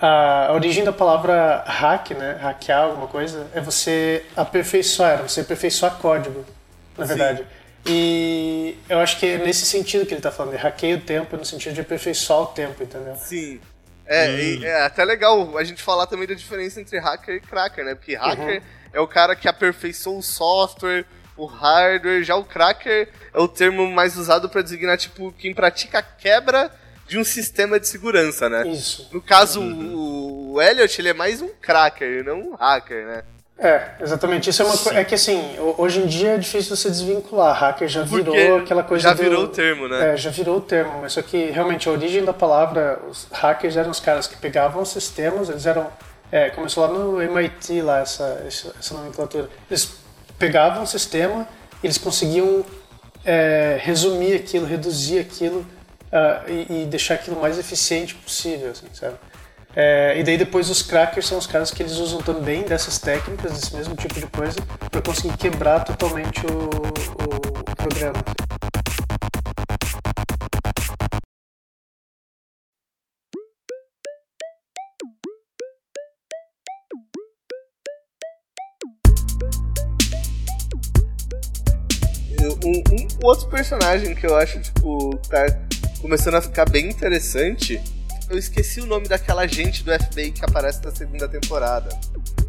[0.00, 6.46] a origem da palavra hack, né, hackear alguma coisa, é você aperfeiçoar, você aperfeiçoar código,
[6.96, 7.40] na verdade.
[7.40, 7.92] Sim.
[7.92, 11.36] E eu acho que é nesse sentido que ele está falando, de hackeia o tempo
[11.36, 13.16] no sentido de aperfeiçoar o tempo, entendeu?
[13.16, 13.60] Sim.
[14.08, 14.64] É, hum.
[14.64, 17.94] é até legal a gente falar também da diferença entre hacker e cracker, né?
[17.94, 18.66] Porque hacker uhum.
[18.94, 21.04] é o cara que aperfeiçoou o software,
[21.36, 26.02] o hardware, já o cracker é o termo mais usado para designar, tipo, quem pratica
[26.02, 26.72] quebra
[27.06, 28.66] de um sistema de segurança, né?
[28.68, 29.08] Isso.
[29.12, 30.54] No caso, uhum.
[30.54, 33.22] o Elliot, ele é mais um cracker, não um hacker, né?
[33.58, 34.48] É, exatamente.
[34.48, 35.00] Isso é uma coisa.
[35.00, 37.54] É que assim, hoje em dia é difícil você desvincular.
[37.58, 39.08] Hacker já virou Porque aquela coisa.
[39.08, 40.12] Já virou o termo, né?
[40.12, 41.00] É, já virou o termo.
[41.02, 44.84] Mas só que realmente a origem da palavra, os hackers eram os caras que pegavam
[44.84, 45.88] sistemas, eles eram.
[46.30, 49.48] É, começou lá no MIT, lá, essa, essa nomenclatura.
[49.68, 49.96] Eles
[50.38, 51.48] pegavam o sistema,
[51.82, 52.64] eles conseguiam
[53.24, 55.66] é, resumir aquilo, reduzir aquilo
[56.12, 59.16] uh, e, e, deixar aquilo o mais eficiente possível, assim, sabe?
[59.80, 63.52] É, e daí depois os crackers são os caras que eles usam também dessas técnicas,
[63.52, 64.60] desse mesmo tipo de coisa,
[64.90, 68.18] para conseguir quebrar totalmente o, o, programa.
[82.64, 85.46] Um, um, outro personagem que eu acho, tipo, tá
[86.02, 87.80] começando a ficar bem interessante.
[88.28, 91.88] Eu esqueci o nome daquela agente do FBI que aparece na segunda temporada.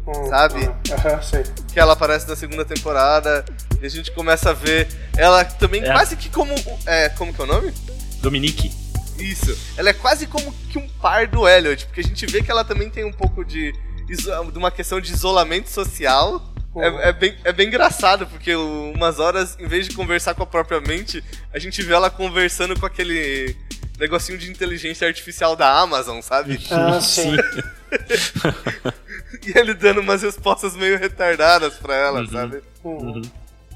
[0.06, 0.64] Hum, sabe?
[0.92, 1.44] Aham, uh, sei.
[1.72, 3.44] Que ela aparece na segunda temporada
[3.80, 5.92] e a gente começa a ver ela também é.
[5.92, 6.54] quase que como.
[6.86, 7.72] É, como que é o nome?
[8.20, 8.70] Dominique.
[9.18, 9.56] Isso.
[9.76, 12.64] Ela é quase como que um par do Elliot, porque a gente vê que ela
[12.64, 13.72] também tem um pouco de,
[14.06, 16.42] de uma questão de isolamento social
[16.76, 20.46] é, é, bem, é bem engraçado, porque umas horas, em vez de conversar com a
[20.46, 21.22] própria mente,
[21.52, 23.56] a gente vê ela conversando com aquele
[24.00, 26.58] negocinho de inteligência artificial da Amazon, sabe?
[26.70, 27.36] Ah, sim.
[29.46, 32.26] e ele dando umas respostas meio retardadas pra ela, uhum.
[32.26, 32.62] sabe?
[32.82, 33.22] Uhum.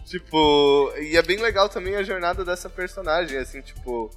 [0.07, 4.11] Tipo, e é bem legal também a jornada dessa personagem, assim, tipo.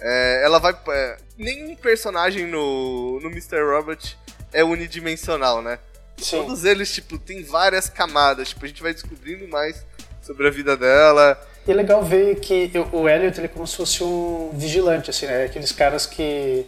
[0.00, 0.76] É, ela vai.
[0.88, 3.62] É, nenhum personagem no, no Mr.
[3.62, 4.18] Robot
[4.52, 5.78] é unidimensional, né?
[6.16, 6.38] Sim.
[6.38, 8.50] Todos eles, tipo, tem várias camadas.
[8.50, 9.84] Tipo, a gente vai descobrindo mais
[10.22, 11.38] sobre a vida dela.
[11.66, 15.26] E é legal ver que o Elliot ele é como se fosse um vigilante, assim,
[15.26, 15.44] né?
[15.44, 16.66] Aqueles caras que.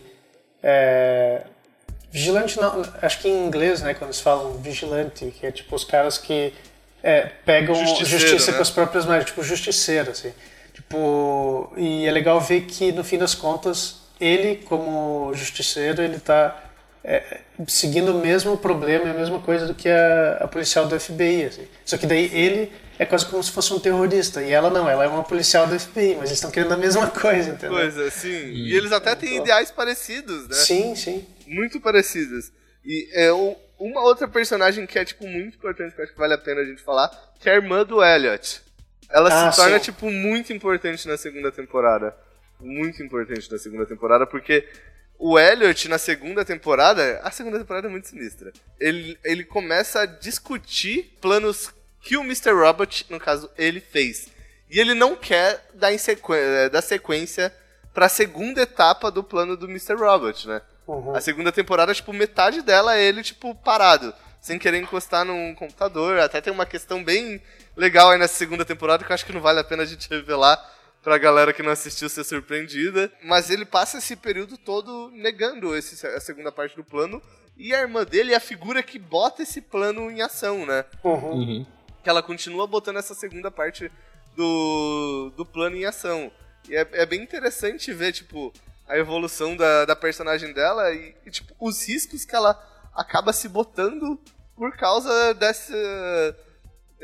[0.62, 1.42] É...
[2.10, 3.92] Vigilante, não, acho que em inglês, né?
[3.92, 6.52] Quando eles falam vigilante, que é tipo os caras que
[7.02, 8.56] é, pegam justiça né?
[8.56, 10.32] com as próprias mãos, tipo justiceiro, assim.
[10.72, 16.64] Tipo, e é legal ver que no fim das contas, ele, como justiceiro, ele tá
[17.02, 21.44] é, seguindo o mesmo problema, a mesma coisa do que a, a policial do FBI.
[21.44, 21.68] Assim.
[21.84, 24.42] Só que daí ele é quase como se fosse um terrorista.
[24.42, 27.08] E ela não, ela é uma policial do FBI, mas eles estão querendo a mesma
[27.10, 27.76] coisa, entendeu?
[27.76, 28.28] Coisa, sim.
[28.28, 30.54] E, e eles até têm ideais parecidos, né?
[30.54, 31.26] Sim, sim.
[31.46, 32.52] Muito parecidos.
[32.84, 33.32] E é
[33.78, 36.60] uma outra personagem que é, tipo, muito importante, que eu acho que vale a pena
[36.60, 37.08] a gente falar,
[37.40, 38.62] que é a irmã do Elliot.
[39.10, 39.84] Ela ah, se torna, sim.
[39.84, 42.16] tipo, muito importante na segunda temporada.
[42.60, 44.66] Muito importante na segunda temporada, porque
[45.18, 48.52] o Elliot, na segunda temporada, a segunda temporada é muito sinistra.
[48.78, 51.72] Ele, ele começa a discutir planos
[52.04, 52.52] que o Mr.
[52.52, 54.28] Robot, no caso, ele fez.
[54.70, 56.34] E ele não quer dar, em sequ...
[56.34, 57.52] Eh, dar sequência
[57.94, 59.94] pra segunda etapa do plano do Mr.
[59.94, 60.60] Robot, né?
[60.86, 61.16] Uhum.
[61.16, 66.18] A segunda temporada, tipo, metade dela é ele, tipo, parado, sem querer encostar num computador.
[66.18, 67.40] Até tem uma questão bem
[67.74, 70.08] legal aí nessa segunda temporada que eu acho que não vale a pena a gente
[70.10, 70.62] revelar
[71.02, 73.10] pra galera que não assistiu ser surpreendida.
[73.22, 77.22] Mas ele passa esse período todo negando esse, a segunda parte do plano.
[77.56, 80.84] E a irmã dele é a figura que bota esse plano em ação, né?
[81.02, 81.64] Uhum.
[82.04, 83.90] Que ela continua botando essa segunda parte
[84.36, 86.30] do, do plano em ação.
[86.68, 88.52] E é, é bem interessante ver, tipo,
[88.86, 92.52] a evolução da, da personagem dela e, e, tipo, os riscos que ela
[92.94, 94.20] acaba se botando
[94.54, 95.72] por causa desse,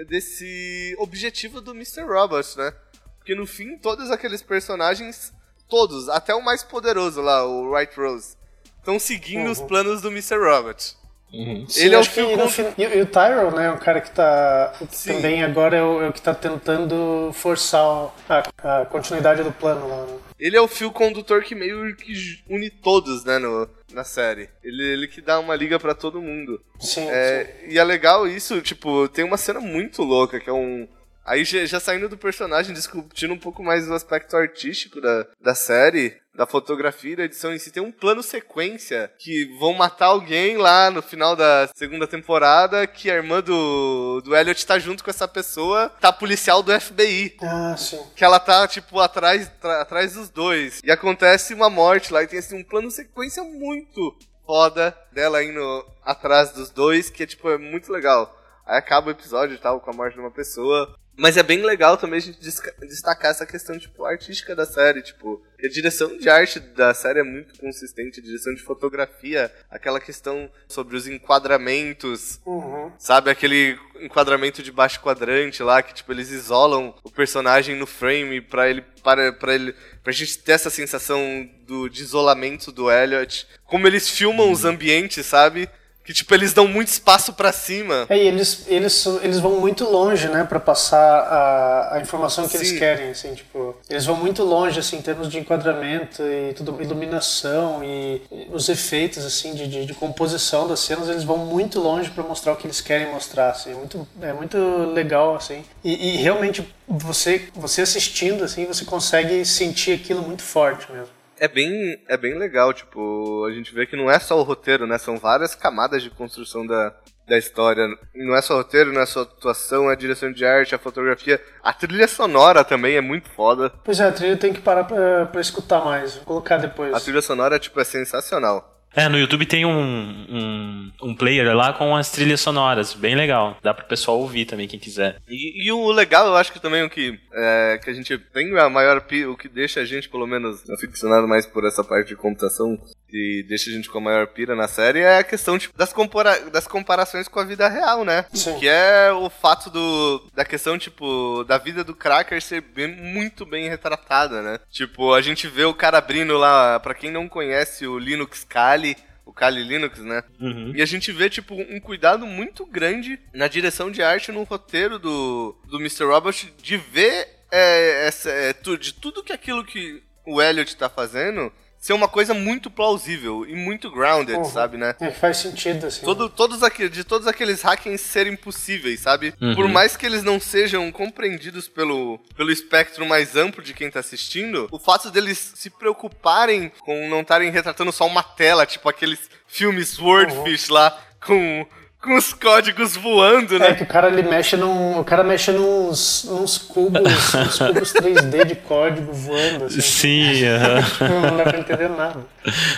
[0.08, 2.02] desse objetivo do Mr.
[2.02, 2.72] Robot, né?
[3.18, 5.32] Porque no fim, todos aqueles personagens,
[5.68, 8.36] todos, até o mais poderoso lá, o White Rose,
[8.78, 9.66] estão seguindo os Uhum.
[9.66, 10.36] planos do Mr.
[10.38, 10.96] Robot.
[11.32, 11.64] Uhum.
[11.68, 14.00] Sim, Ele é o que condu- fin- E, e o Tyrell, né, é um cara
[14.00, 15.14] que tá Sim.
[15.14, 19.52] também agora é o, é o que tá tentando forçar o- a, a continuidade do
[19.52, 20.06] plano lá.
[20.06, 20.18] né?
[20.40, 22.12] Ele é o fio condutor que meio que
[22.48, 24.48] une todos, né, no, na série.
[24.64, 26.60] Ele, ele que dá uma liga pra todo mundo.
[26.80, 27.08] Sim, sim.
[27.10, 30.88] É, e é legal isso, tipo, tem uma cena muito louca, que é um.
[31.24, 36.16] Aí já, saindo do personagem, discutindo um pouco mais o aspecto artístico da, da série,
[36.34, 40.56] da fotografia e da edição em si, tem um plano sequência que vão matar alguém
[40.56, 45.10] lá no final da segunda temporada, que a irmã do, do Elliot tá junto com
[45.10, 48.00] essa pessoa, tá policial do FBI Ah, sim.
[48.16, 49.50] que ela tá, tipo, atrás,
[49.80, 50.80] atrás dos dois.
[50.82, 54.16] E acontece uma morte lá e tem, assim, um plano sequência muito
[54.46, 58.36] foda dela indo atrás dos dois, que é, tipo, é muito legal.
[58.66, 60.94] Aí acaba o episódio e tal, com a morte de uma pessoa.
[61.20, 65.42] Mas é bem legal também a gente destacar essa questão, tipo, artística da série, tipo...
[65.62, 70.50] A direção de arte da série é muito consistente, a direção de fotografia, aquela questão
[70.66, 72.90] sobre os enquadramentos, Uhum.
[72.98, 78.40] Sabe aquele enquadramento de baixo quadrante lá que tipo eles isolam o personagem no frame
[78.40, 83.46] pra ele para para ele pra gente ter essa sensação do de isolamento do Elliot.
[83.64, 85.68] Como eles filmam os ambientes, sabe?
[86.10, 88.04] Que tipo eles dão muito espaço pra cima.
[88.08, 92.56] É, e eles, eles, eles vão muito longe, né, pra passar a, a informação que
[92.56, 92.78] eles Sim.
[92.80, 97.84] querem, assim, tipo, eles vão muito longe, assim, em termos de enquadramento e tudo, iluminação
[97.84, 102.10] e, e os efeitos, assim, de, de, de composição das cenas, eles vão muito longe
[102.10, 104.58] pra mostrar o que eles querem mostrar, assim, é muito, é muito
[104.92, 110.90] legal, assim, e, e realmente você, você assistindo, assim, você consegue sentir aquilo muito forte
[110.90, 111.19] mesmo.
[111.40, 114.86] É bem é bem legal, tipo, a gente vê que não é só o roteiro,
[114.86, 114.98] né?
[114.98, 116.94] São várias camadas de construção da
[117.30, 117.86] da história.
[118.14, 121.40] Não é só roteiro, não é só atuação, é a direção de arte, a fotografia,
[121.62, 123.72] a trilha sonora também é muito foda.
[123.84, 126.92] Pois é, a trilha tem que parar pra, pra escutar mais, vou colocar depois.
[126.92, 128.76] A trilha sonora, tipo, é sensacional.
[128.94, 130.69] É, no YouTube tem um, um,
[131.10, 133.56] um player lá com as trilhas sonoras, bem legal.
[133.62, 135.20] Dá pro pessoal ouvir também, quem quiser.
[135.28, 138.56] E, e o legal, eu acho que também o que, é, que a gente tem
[138.58, 142.16] a maior o que deixa a gente, pelo menos, aficionado mais por essa parte de
[142.16, 145.76] computação, que deixa a gente com a maior pira na série, é a questão tipo,
[145.76, 148.24] das, compara das comparações com a vida real, né?
[148.32, 148.58] Sim.
[148.58, 153.44] Que é o fato do, da questão, tipo, da vida do Cracker ser bem, muito
[153.44, 154.60] bem retratada, né?
[154.70, 158.96] Tipo, a gente vê o cara abrindo lá, pra quem não conhece o Linux Kali,
[159.30, 160.22] o Kali Linux, né?
[160.40, 160.72] Uhum.
[160.74, 164.98] E a gente vê, tipo, um cuidado muito grande na direção de arte no roteiro
[164.98, 166.04] do, do Mr.
[166.04, 171.52] Robot de ver é, essa, é, de tudo que aquilo que o Elliot tá fazendo
[171.80, 174.44] ser uma coisa muito plausível e muito grounded, Uhum.
[174.44, 174.94] sabe, né?
[175.00, 176.04] É, faz sentido, assim.
[176.04, 179.32] Todo, todos aqueles, de todos aqueles hackings serem possíveis, sabe?
[179.40, 179.54] Uhum.
[179.54, 184.00] Por mais que eles não sejam compreendidos pelo, pelo espectro mais amplo de quem tá
[184.00, 189.30] assistindo, o fato deles se preocuparem com não estarem retratando só uma tela, tipo aqueles
[189.46, 191.66] filmes Swordfish lá, com,
[192.02, 193.74] com os códigos voando, É né?
[193.74, 194.98] que o cara ele mexe num.
[194.98, 197.02] O cara mexe nos, nos cubos,
[197.34, 199.80] uns cubos 3D de código voando, assim.
[199.82, 201.20] Sim, aham.
[201.28, 202.24] Não dá pra entender nada.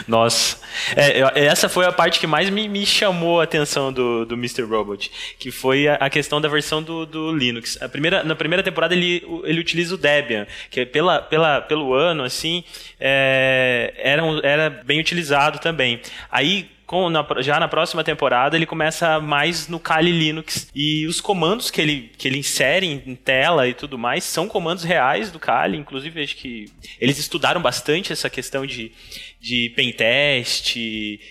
[0.09, 0.57] Nossa.
[0.97, 4.63] É, essa foi a parte que mais me, me chamou a atenção do, do Mr.
[4.63, 5.09] Robot,
[5.39, 7.79] que foi a, a questão da versão do, do Linux.
[7.81, 11.95] A primeira, na primeira temporada ele, ele utiliza o Debian, que é pela, pela, pelo
[11.95, 12.65] ano, assim,
[12.99, 16.01] é, era, um- era bem utilizado também.
[16.31, 20.69] Aí, com, na- já na próxima temporada, ele começa mais no Kali Linux.
[20.75, 24.47] E os comandos que ele, que ele insere em, em tela e tudo mais são
[24.47, 25.79] comandos reais do Kali.
[25.79, 26.67] Inclusive, acho que
[27.01, 28.93] eles estudaram bastante essa questão de,
[29.41, 30.75] de pentest,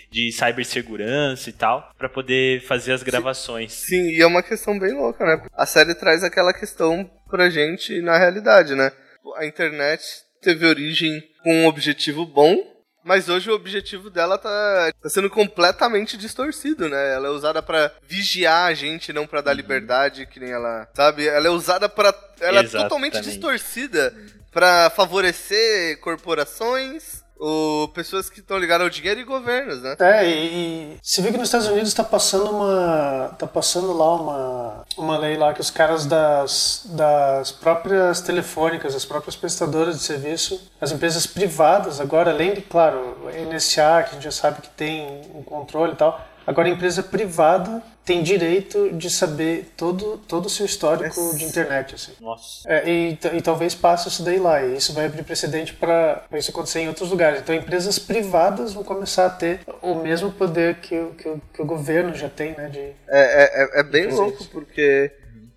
[0.10, 3.72] de cibersegurança e tal, para poder fazer as gravações.
[3.72, 5.44] Sim, e é uma questão bem louca, né?
[5.56, 8.92] A série traz aquela questão pra gente na realidade, né?
[9.38, 10.02] A internet
[10.42, 12.58] teve origem com um objetivo bom,
[13.04, 17.14] Mas hoje o objetivo dela tá, tá sendo completamente distorcido, né?
[17.14, 19.58] Ela é usada para vigiar a gente, não para dar uhum.
[19.58, 21.28] liberdade, que nem ela, sabe?
[21.28, 22.76] Ela é usada para ela Exatamente.
[22.76, 24.16] é totalmente distorcida
[24.52, 29.96] para favorecer corporações o, pessoas que estão ligadas ao dinheiro e governos, né?
[30.00, 33.36] É, e, e você vê que nos Estados Unidos está passando uma.
[33.40, 39.06] tá passando lá uma, uma lei lá que os caras das, das próprias telefônicas, as
[39.06, 43.18] próprias prestadoras de serviço, as empresas privadas, agora, além de, claro,
[43.50, 46.22] NSA, que a gente já sabe que tem um controle e tal,
[46.52, 51.96] agora a empresa privada tem direito de saber todo, todo o seu histórico de internet.
[51.96, 52.14] Assim.
[52.20, 52.68] Nossa.
[52.68, 54.62] É, e, e, talvez passe isso daí lá.
[54.64, 57.42] E isso vai abrir precedente para isso acontecer em outros lugares.
[57.42, 61.62] Então, empresas privadas vão começar a ter o mesmo poder que, o, que, o, que
[61.62, 62.70] o governo já tem, né?
[62.70, 64.50] De, é, é, é bem louco, isso.
[64.50, 65.12] porque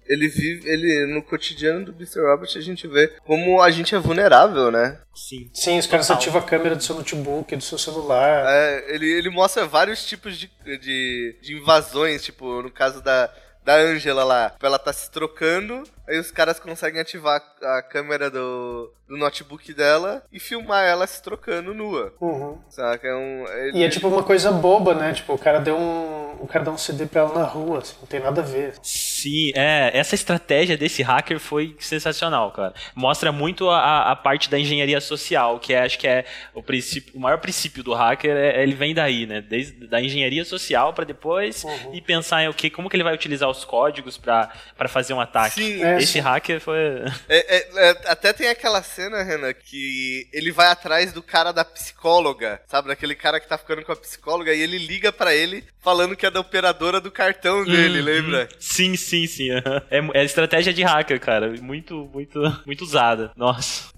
[0.07, 2.20] ele vive, ele no cotidiano do Mr.
[2.20, 4.98] Robert a gente vê como a gente é vulnerável, né?
[5.14, 5.50] Sim.
[5.52, 8.44] Sim, os caras ativam a câmera do seu notebook, do seu celular.
[8.46, 13.30] É, ele, ele mostra vários tipos de, de, de invasões, tipo, no caso da,
[13.64, 18.92] da Angela lá, ela tá se trocando, aí os caras conseguem ativar a câmera do,
[19.09, 22.12] do notebook dela e filmar ela se trocando nua.
[22.20, 22.59] Uhum.
[22.68, 23.07] Saca?
[23.07, 23.78] É um, ele...
[23.78, 25.12] E é tipo uma coisa boba, né?
[25.12, 26.24] Tipo, o cara deu um.
[26.40, 28.74] O cara dá um CD pra ela na rua, assim, não tem nada a ver.
[28.82, 29.90] Sim, é.
[29.94, 32.74] Essa estratégia desse hacker foi sensacional, cara.
[32.94, 37.14] Mostra muito a, a parte da engenharia social, que é, acho que é o princípio,
[37.14, 39.40] o maior princípio do hacker, é, ele vem daí, né?
[39.40, 41.94] Desde da engenharia social para depois uhum.
[41.94, 44.50] e pensar em o que, como que ele vai utilizar os códigos para
[44.88, 45.55] fazer um ataque.
[45.55, 46.20] Sim, é, Esse sim.
[46.20, 46.78] hacker foi.
[47.28, 51.64] É, é, é, até tem aquela cena, Renan, que ele vai atrás do cara da
[51.64, 52.88] psicóloga, sabe?
[52.88, 56.26] Daquele cara que tá ficando com a psicóloga e ele liga para ele falando que
[56.26, 58.49] é da operadora do cartão dele, hum, lembra?
[58.59, 59.49] Sim, sim, sim.
[59.90, 61.55] É, é estratégia de hacker, cara.
[61.61, 63.30] Muito, muito, muito usada.
[63.36, 63.93] Nossa.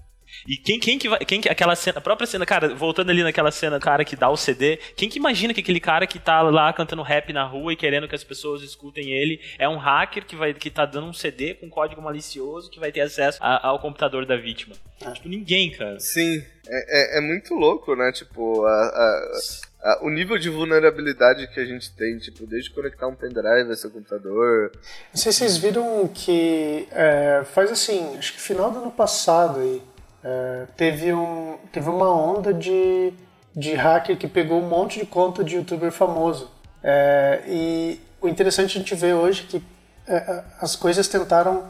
[0.47, 1.19] E quem, quem que vai.
[1.19, 4.29] Quem que, aquela cena, a própria cena, cara, voltando ali naquela cena, cara que dá
[4.29, 7.73] o CD, quem que imagina que aquele cara que tá lá cantando rap na rua
[7.73, 11.07] e querendo que as pessoas escutem ele é um hacker que, vai, que tá dando
[11.07, 14.75] um CD com código malicioso que vai ter acesso a, ao computador da vítima?
[15.03, 15.11] Ah.
[15.11, 15.99] Tipo, ninguém, cara.
[15.99, 16.43] Sim.
[16.69, 18.11] É, é, é muito louco, né?
[18.11, 23.15] Tipo, a, a, o nível de vulnerabilidade que a gente tem, tipo, desde conectar um
[23.15, 24.71] pendrive a seu computador.
[25.13, 29.59] Não sei se vocês viram que é, faz assim, acho que final do ano passado
[29.59, 29.81] aí,
[30.27, 33.13] é, teve, um, teve uma onda de,
[33.55, 36.51] de hacker que pegou um monte de conta de youtuber famoso.
[36.83, 39.63] É, e o interessante a gente ver hoje que
[40.05, 41.63] é, as coisas tentaram.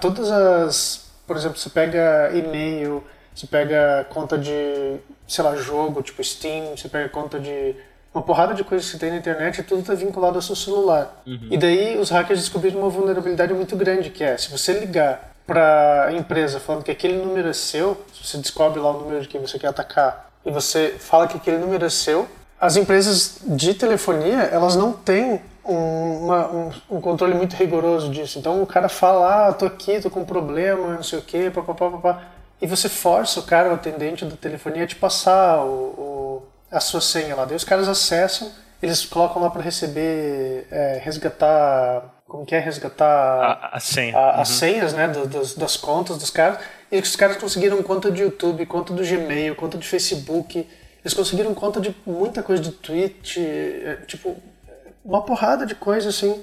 [0.00, 1.10] Todas as.
[1.26, 3.02] Por exemplo, você pega e-mail,
[3.34, 7.74] você pega conta de, sei lá, jogo, tipo Steam, você pega conta de
[8.12, 11.22] uma porrada de coisas que tem na internet e tudo está vinculado ao seu celular.
[11.26, 11.48] Uhum.
[11.50, 16.06] E daí os hackers descobriram uma vulnerabilidade muito grande, que é, se você ligar para
[16.06, 19.28] a empresa falando que aquele número é seu, se você descobre lá o número de
[19.28, 22.28] quem você quer atacar e você fala que aquele número é seu,
[22.60, 28.38] as empresas de telefonia elas não têm um, uma, um, um, controle muito rigoroso disso.
[28.38, 31.50] Então o cara fala, ah, tô aqui, tô com um problema, não sei o quê,
[31.54, 32.22] papapá, papá.
[32.60, 36.80] E você força o cara, o atendente da telefonia, a te passar o, o, a
[36.80, 37.44] sua senha lá.
[37.44, 38.50] Daí os caras acessam,
[38.82, 44.16] eles colocam lá para receber, é, resgatar como que é resgatar a, a senha.
[44.16, 44.40] A, uhum.
[44.40, 46.60] as senhas né, do, das, das contas dos caras.
[46.90, 50.66] E os caras conseguiram conta de YouTube, conta do Gmail, conta de Facebook.
[51.04, 54.36] Eles conseguiram conta de muita coisa de Twitch, é, tipo,
[55.04, 56.40] uma porrada de coisa assim,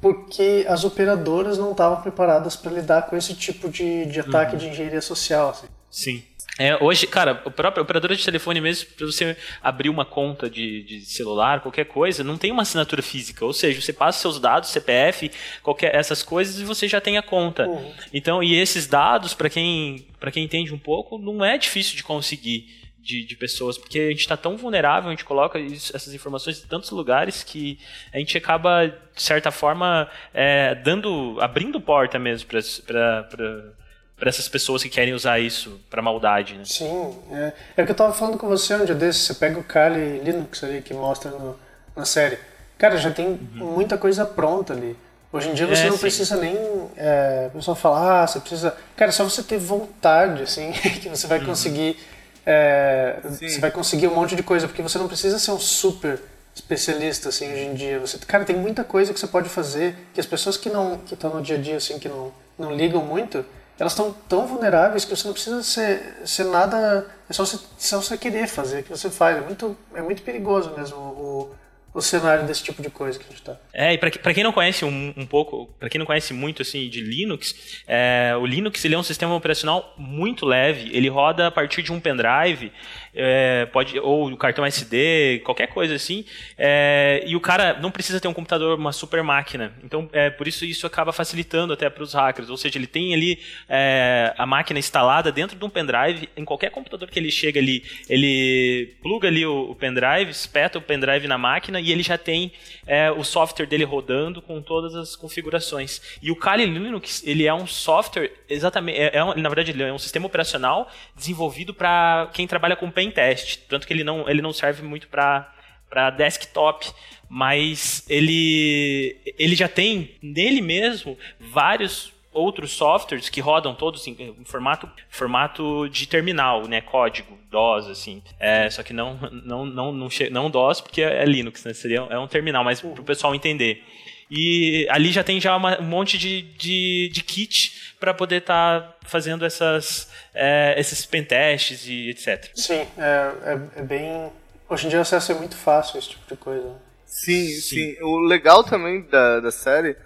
[0.00, 4.58] porque as operadoras não estavam preparadas para lidar com esse tipo de, de ataque uhum.
[4.58, 5.50] de engenharia social.
[5.50, 5.66] Assim.
[5.96, 6.22] Sim.
[6.58, 10.82] É, hoje, cara, o próprio operador de telefone mesmo, para você abrir uma conta de,
[10.82, 13.42] de, celular, qualquer coisa, não tem uma assinatura física.
[13.46, 15.30] Ou seja, você passa seus dados, CPF,
[15.62, 17.66] qualquer essas coisas e você já tem a conta.
[17.66, 17.94] Uhum.
[18.12, 22.84] Então, e esses dados, para quem, quem entende um pouco, não é difícil de conseguir.
[22.98, 26.64] De, de, pessoas, porque a gente está tão vulnerável, a gente coloca isso, essas informações
[26.64, 27.78] em tantos lugares que
[28.12, 33.76] a gente acaba, de certa forma, é, dando, abrindo porta mesmo para
[34.16, 36.64] para essas pessoas que querem usar isso para maldade, né?
[36.64, 39.58] Sim, é, é o que eu tava falando com você um dia desses, você pega
[39.58, 41.56] o Kali Linux ali que mostra no,
[41.94, 42.38] na série.
[42.78, 43.74] Cara, já tem uhum.
[43.74, 44.96] muita coisa pronta ali.
[45.32, 46.00] Hoje em dia você é, não sim.
[46.00, 46.56] precisa nem
[46.96, 48.76] é, a pessoa falar, ah, você precisa.
[48.96, 51.46] Cara, só você ter vontade, assim, que você vai uhum.
[51.46, 51.98] conseguir.
[52.44, 56.20] É, você vai conseguir um monte de coisa, porque você não precisa ser um super
[56.54, 57.98] especialista assim hoje em dia.
[57.98, 61.12] Você, cara, tem muita coisa que você pode fazer que as pessoas que não que
[61.12, 63.44] estão no dia a dia assim que não não ligam muito,
[63.78, 67.06] elas estão tão vulneráveis que você não precisa ser, ser nada.
[67.28, 69.36] É só você, só você querer fazer, que você faz.
[69.36, 71.54] É muito, é muito perigoso mesmo o,
[71.96, 73.56] o cenário desse tipo de coisa que a gente tá.
[73.72, 76.88] É, e para quem não conhece um, um pouco, para quem não conhece muito assim
[76.90, 81.50] de Linux, é, o Linux ele é um sistema operacional muito leve, ele roda a
[81.50, 82.70] partir de um pendrive,
[83.16, 86.24] é, pode ou o cartão SD, qualquer coisa assim,
[86.58, 89.72] é, e o cara não precisa ter um computador, uma super máquina.
[89.82, 93.14] Então, é, por isso isso acaba facilitando até para os hackers, ou seja, ele tem
[93.14, 93.38] ali
[93.68, 97.82] é, a máquina instalada dentro de um pendrive, em qualquer computador que ele chega ali,
[98.08, 102.52] ele pluga ali o, o pendrive, espeta o pendrive na máquina e ele já tem
[102.86, 106.02] é, o software dele rodando com todas as configurações.
[106.22, 109.92] E o Kali Linux, ele é um software, exatamente, é, é na verdade ele é
[109.92, 114.42] um sistema operacional desenvolvido para quem trabalha com pen test, tanto que ele não, ele
[114.42, 115.52] não serve muito para
[115.88, 116.84] para desktop,
[117.28, 124.44] mas ele ele já tem nele mesmo vários outros softwares que rodam todos em, em
[124.44, 128.22] formato, formato de terminal, né, código, DOS, assim.
[128.38, 132.18] É, só que não, não, não, não, não DOS, porque é Linux, né, seria, é
[132.18, 133.82] um terminal, mas para o pessoal entender.
[134.30, 138.80] E ali já tem já uma, um monte de, de, de kit para poder estar
[138.80, 142.50] tá fazendo essas, é, esses pentests e etc.
[142.54, 144.32] Sim, é, é, é, bem...
[144.68, 146.74] Hoje em dia o acesso é muito fácil, esse tipo de coisa.
[147.06, 147.94] Sim, sim.
[147.94, 148.02] sim.
[148.02, 149.96] O legal também da, da série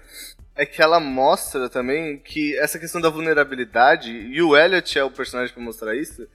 [0.55, 5.11] é que ela mostra também que essa questão da vulnerabilidade, e o Elliot é o
[5.11, 6.27] personagem para mostrar isso,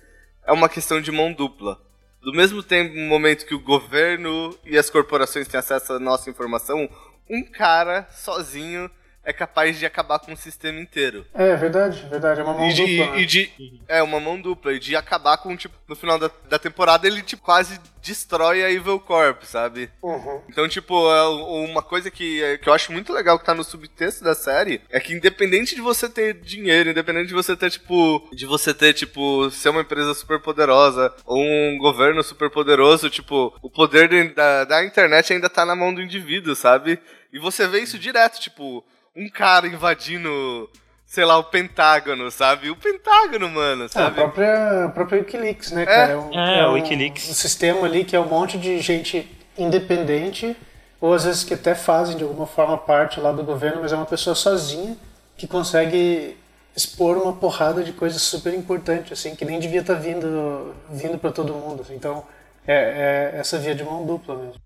[0.45, 1.79] é uma questão de mão dupla.
[2.21, 6.29] Do mesmo tempo, no momento que o governo e as corporações têm acesso à nossa
[6.29, 6.89] informação,
[7.29, 8.89] um cara sozinho
[9.25, 11.25] é capaz de acabar com o sistema inteiro.
[11.33, 12.39] É, verdade, verdade.
[12.39, 13.11] É uma mão e de, dupla.
[13.11, 13.21] Né?
[13.21, 14.73] E de, é, uma mão dupla.
[14.73, 18.71] E de acabar com, tipo, no final da, da temporada, ele, tipo, quase destrói a
[18.71, 19.89] Evil Corp, sabe?
[20.01, 20.41] Uhum.
[20.47, 21.27] Então, tipo, é
[21.67, 24.99] uma coisa que, que eu acho muito legal que tá no subtexto da série é
[24.99, 29.49] que independente de você ter dinheiro, independente de você ter, tipo, de você ter, tipo,
[29.49, 34.85] ser uma empresa super poderosa ou um governo super poderoso, tipo, o poder da, da
[34.85, 36.99] internet ainda tá na mão do indivíduo, sabe?
[37.33, 38.85] E você vê isso direto, tipo,
[39.15, 40.69] um cara invadindo,
[41.05, 42.69] sei lá, o Pentágono, sabe?
[42.69, 44.19] O Pentágono, mano, sabe?
[44.19, 46.11] É, a própria, a própria Wikileaks, né, cara?
[46.11, 47.29] É, um, é, é um, Wikileaks.
[47.29, 50.55] Um sistema ali que é um monte de gente independente,
[50.99, 53.95] ou às vezes que até fazem de alguma forma parte lá do governo, mas é
[53.95, 54.97] uma pessoa sozinha
[55.37, 56.37] que consegue
[56.75, 61.17] expor uma porrada de coisas super importantes, assim, que nem devia estar tá vindo, vindo
[61.17, 61.81] para todo mundo.
[61.81, 61.95] Assim.
[61.95, 62.25] Então,
[62.67, 64.64] é, é essa via de mão dupla mesmo.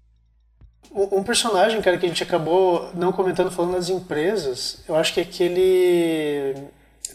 [0.92, 5.22] Um personagem, cara, que a gente acabou não comentando falando das empresas, eu acho que
[5.22, 6.56] aquele.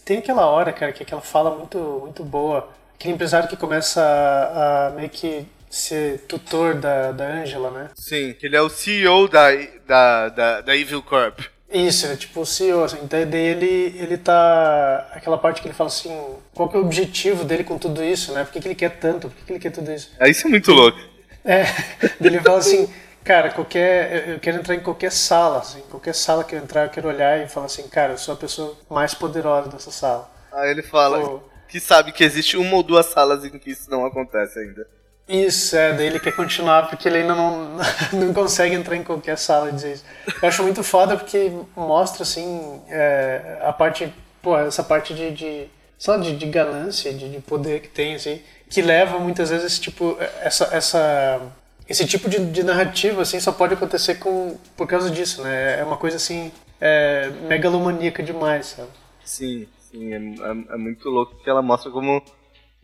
[0.05, 2.69] Tem aquela hora, cara, que é aquela fala muito, muito boa.
[2.95, 7.91] Aquele empresário que começa a, a meio que ser tutor da, da Angela, né?
[7.97, 9.51] Sim, ele é o CEO da,
[9.87, 11.41] da, da, da Evil Corp.
[11.73, 12.99] Isso, é tipo o CEO, assim.
[13.03, 15.09] Então, daí ele, ele tá.
[15.13, 16.17] Aquela parte que ele fala assim:
[16.55, 18.45] qual que é o objetivo dele com tudo isso, né?
[18.45, 19.29] Por que, que ele quer tanto?
[19.29, 20.13] Por que, que ele quer tudo isso?
[20.21, 20.99] É, isso é muito louco.
[21.45, 21.65] É,
[22.23, 22.89] ele fala assim:
[23.25, 26.91] Cara, qualquer, eu quero entrar em qualquer sala, assim, qualquer sala que eu entrar, eu
[26.91, 30.31] quero olhar e falar assim, cara, eu sou a pessoa mais poderosa dessa sala.
[30.53, 33.91] Aí ele fala Pô, que sabe que existe uma ou duas salas em que isso
[33.91, 34.87] não acontece ainda.
[35.27, 37.79] Isso, é, daí ele quer continuar porque ele ainda não,
[38.13, 40.05] não consegue entrar em qualquer sala e dizer isso.
[40.43, 44.13] Eu acho muito foda porque mostra, assim, é, a parte,
[44.43, 45.71] pô, essa parte de, de
[46.07, 50.19] lá, de, de ganância, de, de poder que tem, assim, que leva muitas vezes, tipo,
[50.43, 51.41] essa, essa
[51.89, 55.81] esse tipo de, de, narrativa assim só pode acontecer com por causa disso, né?
[55.81, 58.91] É uma coisa assim é, megalomaníaca demais, sabe?
[59.25, 62.23] Sim, sim, é, é, é muito louco que ela mostra como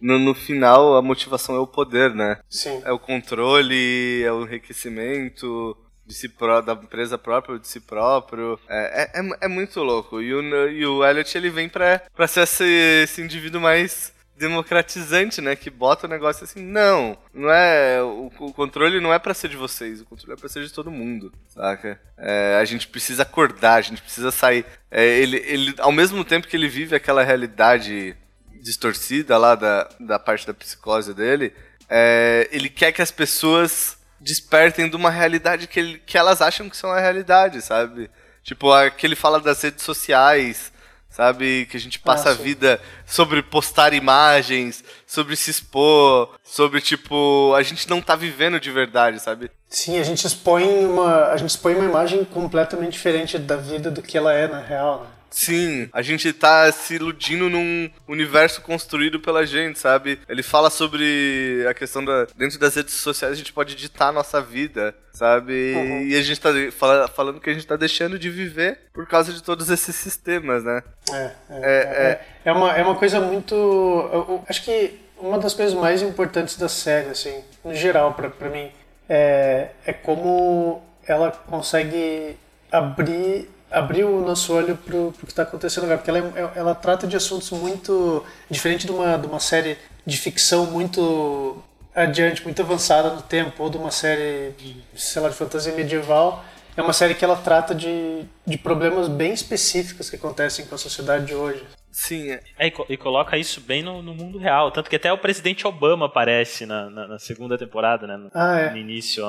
[0.00, 2.38] no, no, final a motivação é o poder, né?
[2.48, 2.80] Sim.
[2.84, 5.76] É o controle, é o enriquecimento
[6.06, 8.58] de si pró, da empresa própria, de si próprio.
[8.68, 10.20] É, é, é, é muito louco.
[10.20, 12.64] E o, e o Elliot ele vem pra, pra ser esse,
[13.04, 15.54] esse indivíduo mais democratizante, né?
[15.54, 18.02] Que bota o negócio assim, não, não é.
[18.02, 20.72] O, o controle não é para ser de vocês, o controle é pra ser de
[20.72, 22.00] todo mundo, saca?
[22.16, 24.64] É, a gente precisa acordar, a gente precisa sair.
[24.90, 28.16] É, ele, ele, ao mesmo tempo que ele vive aquela realidade
[28.62, 31.52] distorcida lá da, da parte da psicose dele,
[31.88, 36.68] é, ele quer que as pessoas despertem de uma realidade que, ele, que elas acham
[36.68, 38.10] que são a realidade, sabe?
[38.42, 40.72] Tipo, a, que ele fala das redes sociais,
[41.10, 41.66] sabe?
[41.66, 47.52] Que a gente passa ah, a vida sobre postar imagens, sobre se expor, sobre tipo,
[47.54, 49.50] a gente não tá vivendo de verdade, sabe?
[49.68, 54.00] Sim, a gente expõe uma, a gente expõe uma imagem completamente diferente da vida do
[54.00, 55.19] que ela é na real, né?
[55.30, 60.18] Sim, a gente tá se iludindo num universo construído pela gente, sabe?
[60.28, 62.26] Ele fala sobre a questão da.
[62.36, 65.74] Dentro das redes sociais a gente pode editar a nossa vida, sabe?
[65.74, 66.02] Uhum.
[66.02, 69.32] E a gente tá fala, falando que a gente tá deixando de viver por causa
[69.32, 70.82] de todos esses sistemas, né?
[71.12, 73.54] É, é, é, é, é uma, é uma coisa muito.
[73.54, 78.30] Eu, eu acho que uma das coisas mais importantes da série, assim, no geral, pra,
[78.30, 78.70] pra mim,
[79.08, 82.36] é, é como ela consegue
[82.70, 86.74] abrir abrir o nosso olho para o que está acontecendo agora, porque ela, é, ela
[86.74, 91.62] trata de assuntos muito diferente de uma, de uma série de ficção muito
[91.94, 94.54] adiante, muito avançada no tempo, ou de uma série,
[94.94, 96.44] sei lá, de fantasia medieval.
[96.80, 100.78] É uma série que ela trata de, de problemas bem específicos que acontecem com a
[100.78, 101.62] sociedade de hoje.
[101.92, 102.30] Sim.
[102.30, 102.40] É.
[102.58, 104.70] É, e, e, coloca isso bem no, no, mundo real.
[104.70, 108.16] Tanto que até o presidente Obama aparece na, na, na segunda temporada, né?
[108.16, 108.70] No, ah, é.
[108.70, 109.24] no início.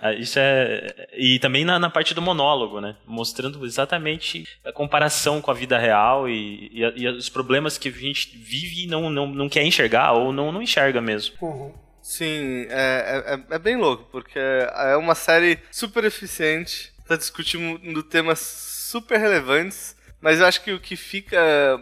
[0.00, 0.14] É.
[0.14, 1.08] Isso é.
[1.12, 2.96] E também na, na, parte do monólogo, né?
[3.06, 7.92] Mostrando exatamente a comparação com a vida real e, e, e os problemas que a
[7.92, 11.34] gente vive e não, não, não quer enxergar ou não, não enxerga mesmo.
[11.42, 11.72] Uhum.
[12.04, 18.38] Sim, é, é, é, bem louco, porque é uma série super eficiente, tá discutindo temas
[18.38, 21.38] super relevantes mas eu acho que o que fica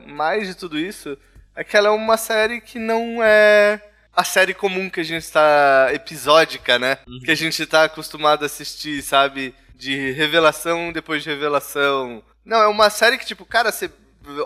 [0.08, 1.16] mais de tudo isso
[1.54, 3.80] é que ela é uma série que não é
[4.12, 6.98] a série comum que a gente está episódica, né?
[7.06, 7.20] Uhum.
[7.20, 9.54] Que a gente está acostumado a assistir, sabe?
[9.76, 12.20] De revelação depois de revelação.
[12.44, 13.88] Não, é uma série que, tipo, cara, você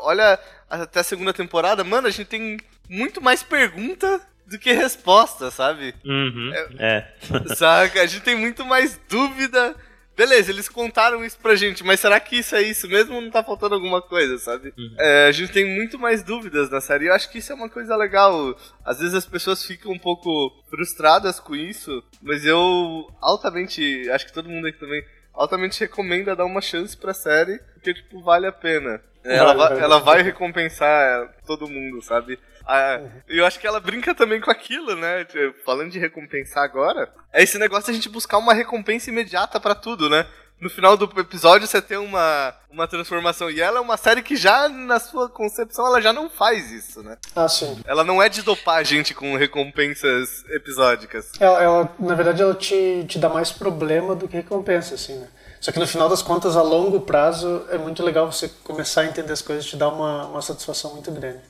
[0.03, 2.59] olha até a segunda temporada, mano, a gente tem
[2.91, 5.95] muito mais pergunta do que resposta, sabe?
[6.05, 6.69] Uhum, é.
[6.79, 7.15] é.
[7.57, 8.03] Saca?
[8.03, 9.75] A gente tem muito mais dúvida
[10.17, 13.31] Beleza, eles contaram isso pra gente, mas será que isso é isso mesmo ou não
[13.31, 14.73] tá faltando alguma coisa, sabe?
[14.77, 14.95] Uhum.
[14.99, 17.55] É, a gente tem muito mais dúvidas na série e eu acho que isso é
[17.55, 18.59] uma coisa legal.
[18.83, 24.33] Às vezes as pessoas ficam um pouco frustradas com isso, mas eu altamente, acho que
[24.33, 25.05] todo mundo aqui também,
[25.37, 29.01] altamente recomenda dar uma chance pra série, porque, tipo, vale a pena.
[29.23, 32.39] Ela, vai, ela vai recompensar todo mundo, sabe?
[32.65, 35.25] Ah, eu acho que ela brinca também com aquilo, né?
[35.25, 39.61] Tipo, falando de recompensar agora, é esse negócio de a gente buscar uma recompensa imediata
[39.61, 40.27] para tudo, né?
[40.59, 43.51] No final do episódio você tem uma, uma transformação.
[43.51, 47.03] E ela é uma série que já, na sua concepção, ela já não faz isso,
[47.03, 47.19] né?
[47.35, 47.79] Ah, sim.
[47.87, 51.31] Ela não é de dopar a gente com recompensas episódicas.
[51.39, 55.29] Ela, ela na verdade, ela te, te dá mais problema do que recompensa, assim, né?
[55.61, 59.07] Só que no final das contas, a longo prazo, é muito legal você começar a
[59.07, 61.41] entender as coisas e te dá uma, uma satisfação muito grande.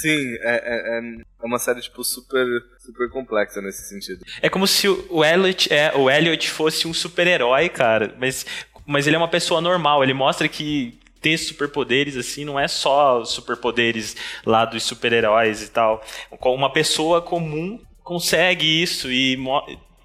[0.00, 2.46] Sim, é, é, é uma série, tipo, super,
[2.78, 4.24] super complexa nesse sentido.
[4.42, 8.44] É como se o Elliot, é, o Elliot fosse um super-herói, cara, mas,
[8.86, 10.02] mas ele é uma pessoa normal.
[10.02, 14.14] Ele mostra que ter superpoderes assim não é só superpoderes
[14.44, 16.04] lá dos super-heróis e tal.
[16.42, 19.38] Uma pessoa comum consegue isso e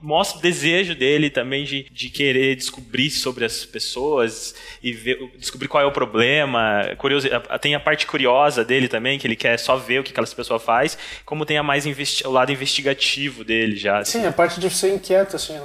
[0.01, 5.67] mostra o desejo dele também de, de querer descobrir sobre as pessoas e ver, descobrir
[5.67, 6.83] qual é o problema.
[6.97, 7.27] Curioso,
[7.61, 10.63] tem a parte curiosa dele também, que ele quer só ver o que aquelas pessoas
[10.63, 11.85] faz, como tem a mais
[12.25, 13.99] o lado investigativo dele já.
[13.99, 14.19] Assim.
[14.19, 15.57] Sim, a parte de ser inquieto, assim,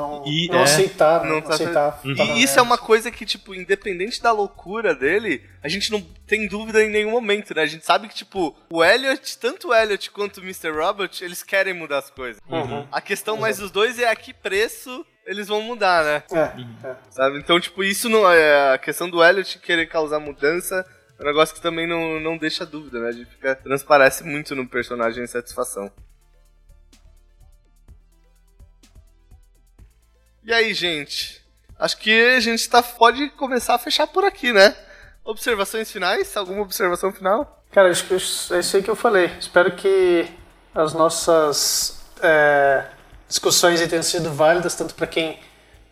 [0.00, 2.00] não, e, não é, aceitar, não, tá aceitar.
[2.04, 2.14] Uhum.
[2.14, 6.48] E isso é uma coisa que, tipo, independente da loucura dele, a gente não tem
[6.48, 7.62] dúvida em nenhum momento, né?
[7.62, 10.70] A gente sabe que, tipo, o Elliot, tanto o Elliot quanto o Mr.
[10.70, 12.40] Robert, eles querem mudar as coisas.
[12.48, 12.86] Uhum.
[12.90, 16.22] A questão mais dos dois é a que preço eles vão mudar, né?
[16.32, 16.96] É, é.
[17.10, 17.38] Sabe?
[17.38, 20.84] Então, tipo, isso não é a questão do Elliot querer causar mudança.
[21.18, 23.08] É um negócio que também não, não deixa dúvida, né?
[23.08, 25.90] A gente fica, transparece muito no personagem Satisfação.
[30.50, 31.40] E aí, gente?
[31.78, 34.74] Acho que a gente tá, pode começar a fechar por aqui, né?
[35.24, 36.36] Observações finais?
[36.36, 37.62] Alguma observação final?
[37.70, 38.16] Cara, acho que é
[38.58, 39.26] isso aí que eu falei.
[39.38, 40.26] Espero que
[40.74, 42.84] as nossas é,
[43.28, 45.38] discussões tenham sido válidas, tanto para quem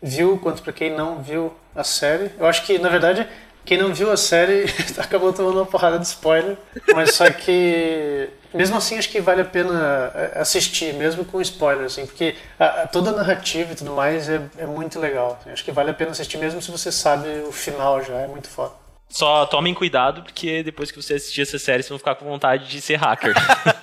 [0.02, 2.32] viu quanto para quem não viu a série.
[2.36, 3.28] Eu acho que, na verdade,
[3.68, 4.64] quem não viu a série
[4.96, 6.56] acabou tomando uma porrada de spoiler,
[6.94, 11.84] mas só que mesmo assim acho que vale a pena é, assistir, mesmo com spoiler,
[11.84, 15.38] assim, porque a, a, toda a narrativa e tudo mais é, é muito legal.
[15.38, 18.26] Assim, acho que vale a pena assistir mesmo se você sabe o final já, é
[18.26, 18.72] muito foda.
[19.06, 22.68] Só tomem cuidado, porque depois que você assistir essa série, vocês vão ficar com vontade
[22.68, 23.34] de ser hacker.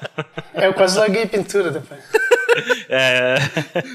[0.56, 2.02] é, eu quase larguei pintura depois.
[2.90, 3.36] É.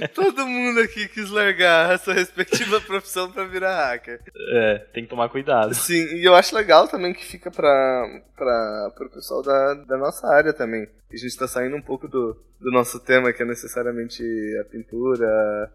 [0.08, 4.20] Todo mundo aqui quis largar a sua respectiva profissão para virar hacker.
[4.52, 5.74] É, tem que tomar cuidado.
[5.74, 10.26] Sim, e eu acho legal também que fica para para o pessoal da, da nossa
[10.26, 10.88] área também.
[11.12, 14.22] A gente tá saindo um pouco do, do nosso tema, que é necessariamente
[14.61, 15.70] a pintura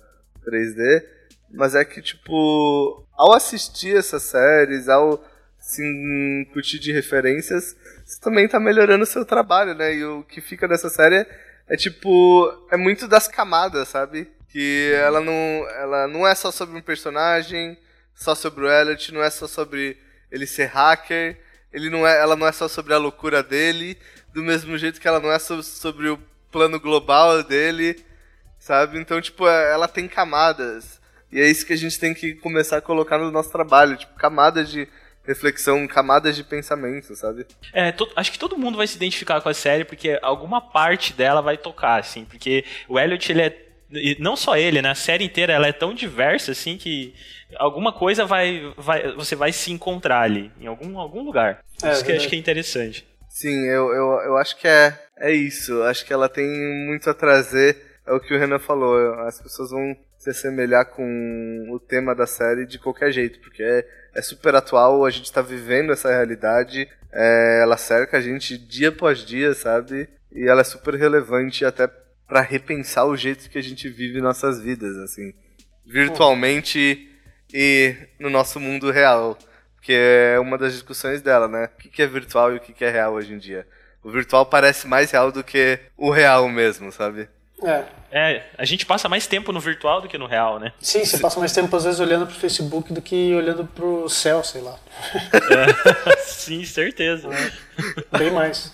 [0.45, 1.03] 3D,
[1.51, 5.23] mas é que, tipo, ao assistir essas séries, ao
[5.59, 7.75] se incutir de referências,
[8.05, 9.95] você também tá melhorando o seu trabalho, né?
[9.95, 11.25] E o que fica dessa série
[11.68, 12.68] é tipo.
[12.72, 14.30] É muito das camadas, sabe?
[14.49, 15.34] Que ela não,
[15.70, 17.78] ela não é só sobre um personagem,
[18.13, 19.97] só sobre o Elliot, não é só sobre
[20.32, 21.38] ele ser hacker,
[21.72, 23.97] ele não é, ela não é só sobre a loucura dele,
[24.34, 26.20] do mesmo jeito que ela não é so, sobre o
[26.51, 28.03] plano global dele,
[28.57, 28.99] sabe?
[28.99, 31.01] Então, tipo, é, ela tem camadas.
[31.32, 34.16] E é isso que a gente tem que começar a colocar no nosso trabalho, tipo,
[34.16, 34.88] camadas de
[35.26, 37.45] reflexão, camadas de pensamento, sabe?
[37.73, 41.13] É, to, acho que todo mundo vai se identificar com a série porque alguma parte
[41.13, 44.89] dela vai tocar, assim, porque o Elliot ele é e não só ele, né?
[44.89, 47.13] A série inteira ela é tão diversa assim que
[47.57, 51.63] alguma coisa vai, vai você vai se encontrar ali, em algum, algum lugar.
[51.84, 53.07] É, isso que eu acho que é interessante.
[53.30, 55.84] Sim, eu, eu, eu acho que é, é isso.
[55.84, 56.47] Acho que ela tem
[56.88, 57.78] muito a trazer.
[58.07, 59.13] É o que o Renan falou.
[59.21, 63.86] As pessoas vão se assemelhar com o tema da série de qualquer jeito, porque é,
[64.16, 68.89] é super atual, a gente tá vivendo essa realidade, é, ela cerca a gente dia
[68.89, 70.07] após dia, sabe?
[70.32, 71.88] E ela é super relevante até
[72.28, 75.34] pra repensar o jeito que a gente vive nossas vidas, assim,
[75.86, 77.09] virtualmente
[77.53, 79.38] e no nosso mundo real.
[79.82, 81.70] Que é uma das discussões dela, né?
[81.76, 83.68] O que é virtual e o que é real hoje em dia.
[84.03, 87.30] O virtual parece mais real do que o real mesmo, sabe?
[87.63, 87.83] É.
[88.11, 90.71] É, a gente passa mais tempo no virtual do que no real, né?
[90.79, 94.43] Sim, você passa mais tempo às vezes olhando pro Facebook do que olhando pro céu,
[94.43, 94.77] sei lá.
[96.23, 97.27] Sim, certeza.
[98.17, 98.73] Bem mais.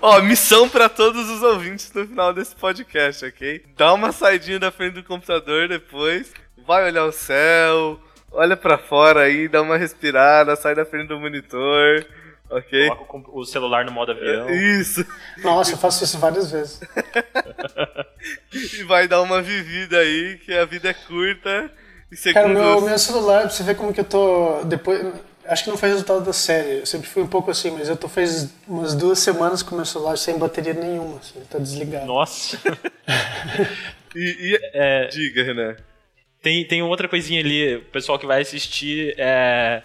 [0.00, 3.64] Ó, missão pra todos os ouvintes no final desse podcast, ok?
[3.76, 6.32] Dá uma saidinha da frente do computador depois,
[6.66, 8.00] vai olhar o céu,
[8.32, 12.04] olha pra fora aí, dá uma respirada, sai da frente do monitor,
[12.50, 12.88] ok?
[12.88, 14.48] Coloca o celular no modo avião.
[14.50, 15.04] Isso.
[15.42, 16.80] Nossa, eu faço isso várias vezes.
[18.78, 21.70] E vai dar uma vivida aí, que a vida é curta.
[22.10, 24.62] E Cara, meu, meu celular, pra você ver como que eu tô.
[24.64, 25.12] Depois.
[25.46, 26.78] Acho que não foi resultado da série.
[26.78, 29.84] Eu sempre fui um pouco assim, mas eu tô faz umas duas semanas com meu
[29.84, 32.06] celular sem bateria nenhuma, assim, tá desligado.
[32.06, 32.58] Nossa.
[34.16, 35.76] E, e- É, Diga, Renan.
[36.40, 39.82] Tem, tem outra coisinha ali, o pessoal que vai assistir, é,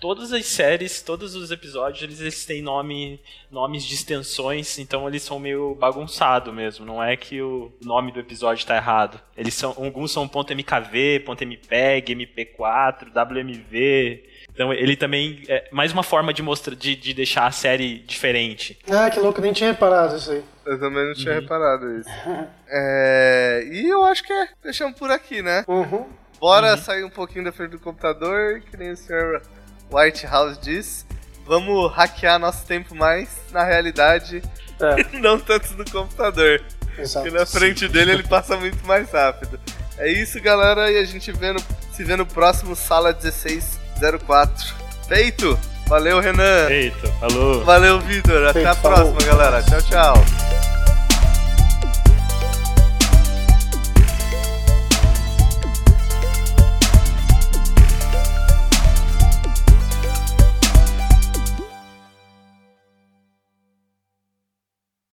[0.00, 3.20] todas as séries, todos os episódios, eles, eles têm nome,
[3.50, 8.18] nomes de extensões, então eles são meio bagunçado mesmo, não é que o nome do
[8.18, 9.20] episódio tá errado.
[9.36, 16.32] Eles são, alguns são .mkv, .mpeg, mp4, wmv, então ele também é mais uma forma
[16.32, 18.78] de mostrar, de, de deixar a série diferente.
[18.90, 20.42] Ah, que louco, nem tinha reparado isso aí.
[20.66, 22.10] Eu também não tinha reparado isso.
[22.72, 24.48] É, e eu acho que é.
[24.62, 25.64] Fechamos por aqui, né?
[25.66, 26.06] Uhum.
[26.38, 29.42] Bora sair um pouquinho da frente do computador, que nem o Sr.
[29.90, 31.06] White House diz.
[31.46, 34.40] Vamos hackear nosso tempo mais na realidade,
[34.80, 36.62] É, não tanto no computador.
[36.96, 37.24] exato.
[37.24, 39.58] Porque na frente dele ele passa muito mais rápido.
[39.98, 41.60] É isso, galera, e a gente vê no-
[41.92, 44.74] se vê no próximo Sala 1604.
[45.08, 45.58] Feito!
[45.88, 46.70] Valeu, Renan!
[46.70, 47.64] Eita, falou!
[47.64, 48.44] Valeu, Vitor!
[48.44, 49.12] Até Feito, a falou.
[49.12, 49.62] próxima, galera.
[49.62, 50.79] Tchau, tchau!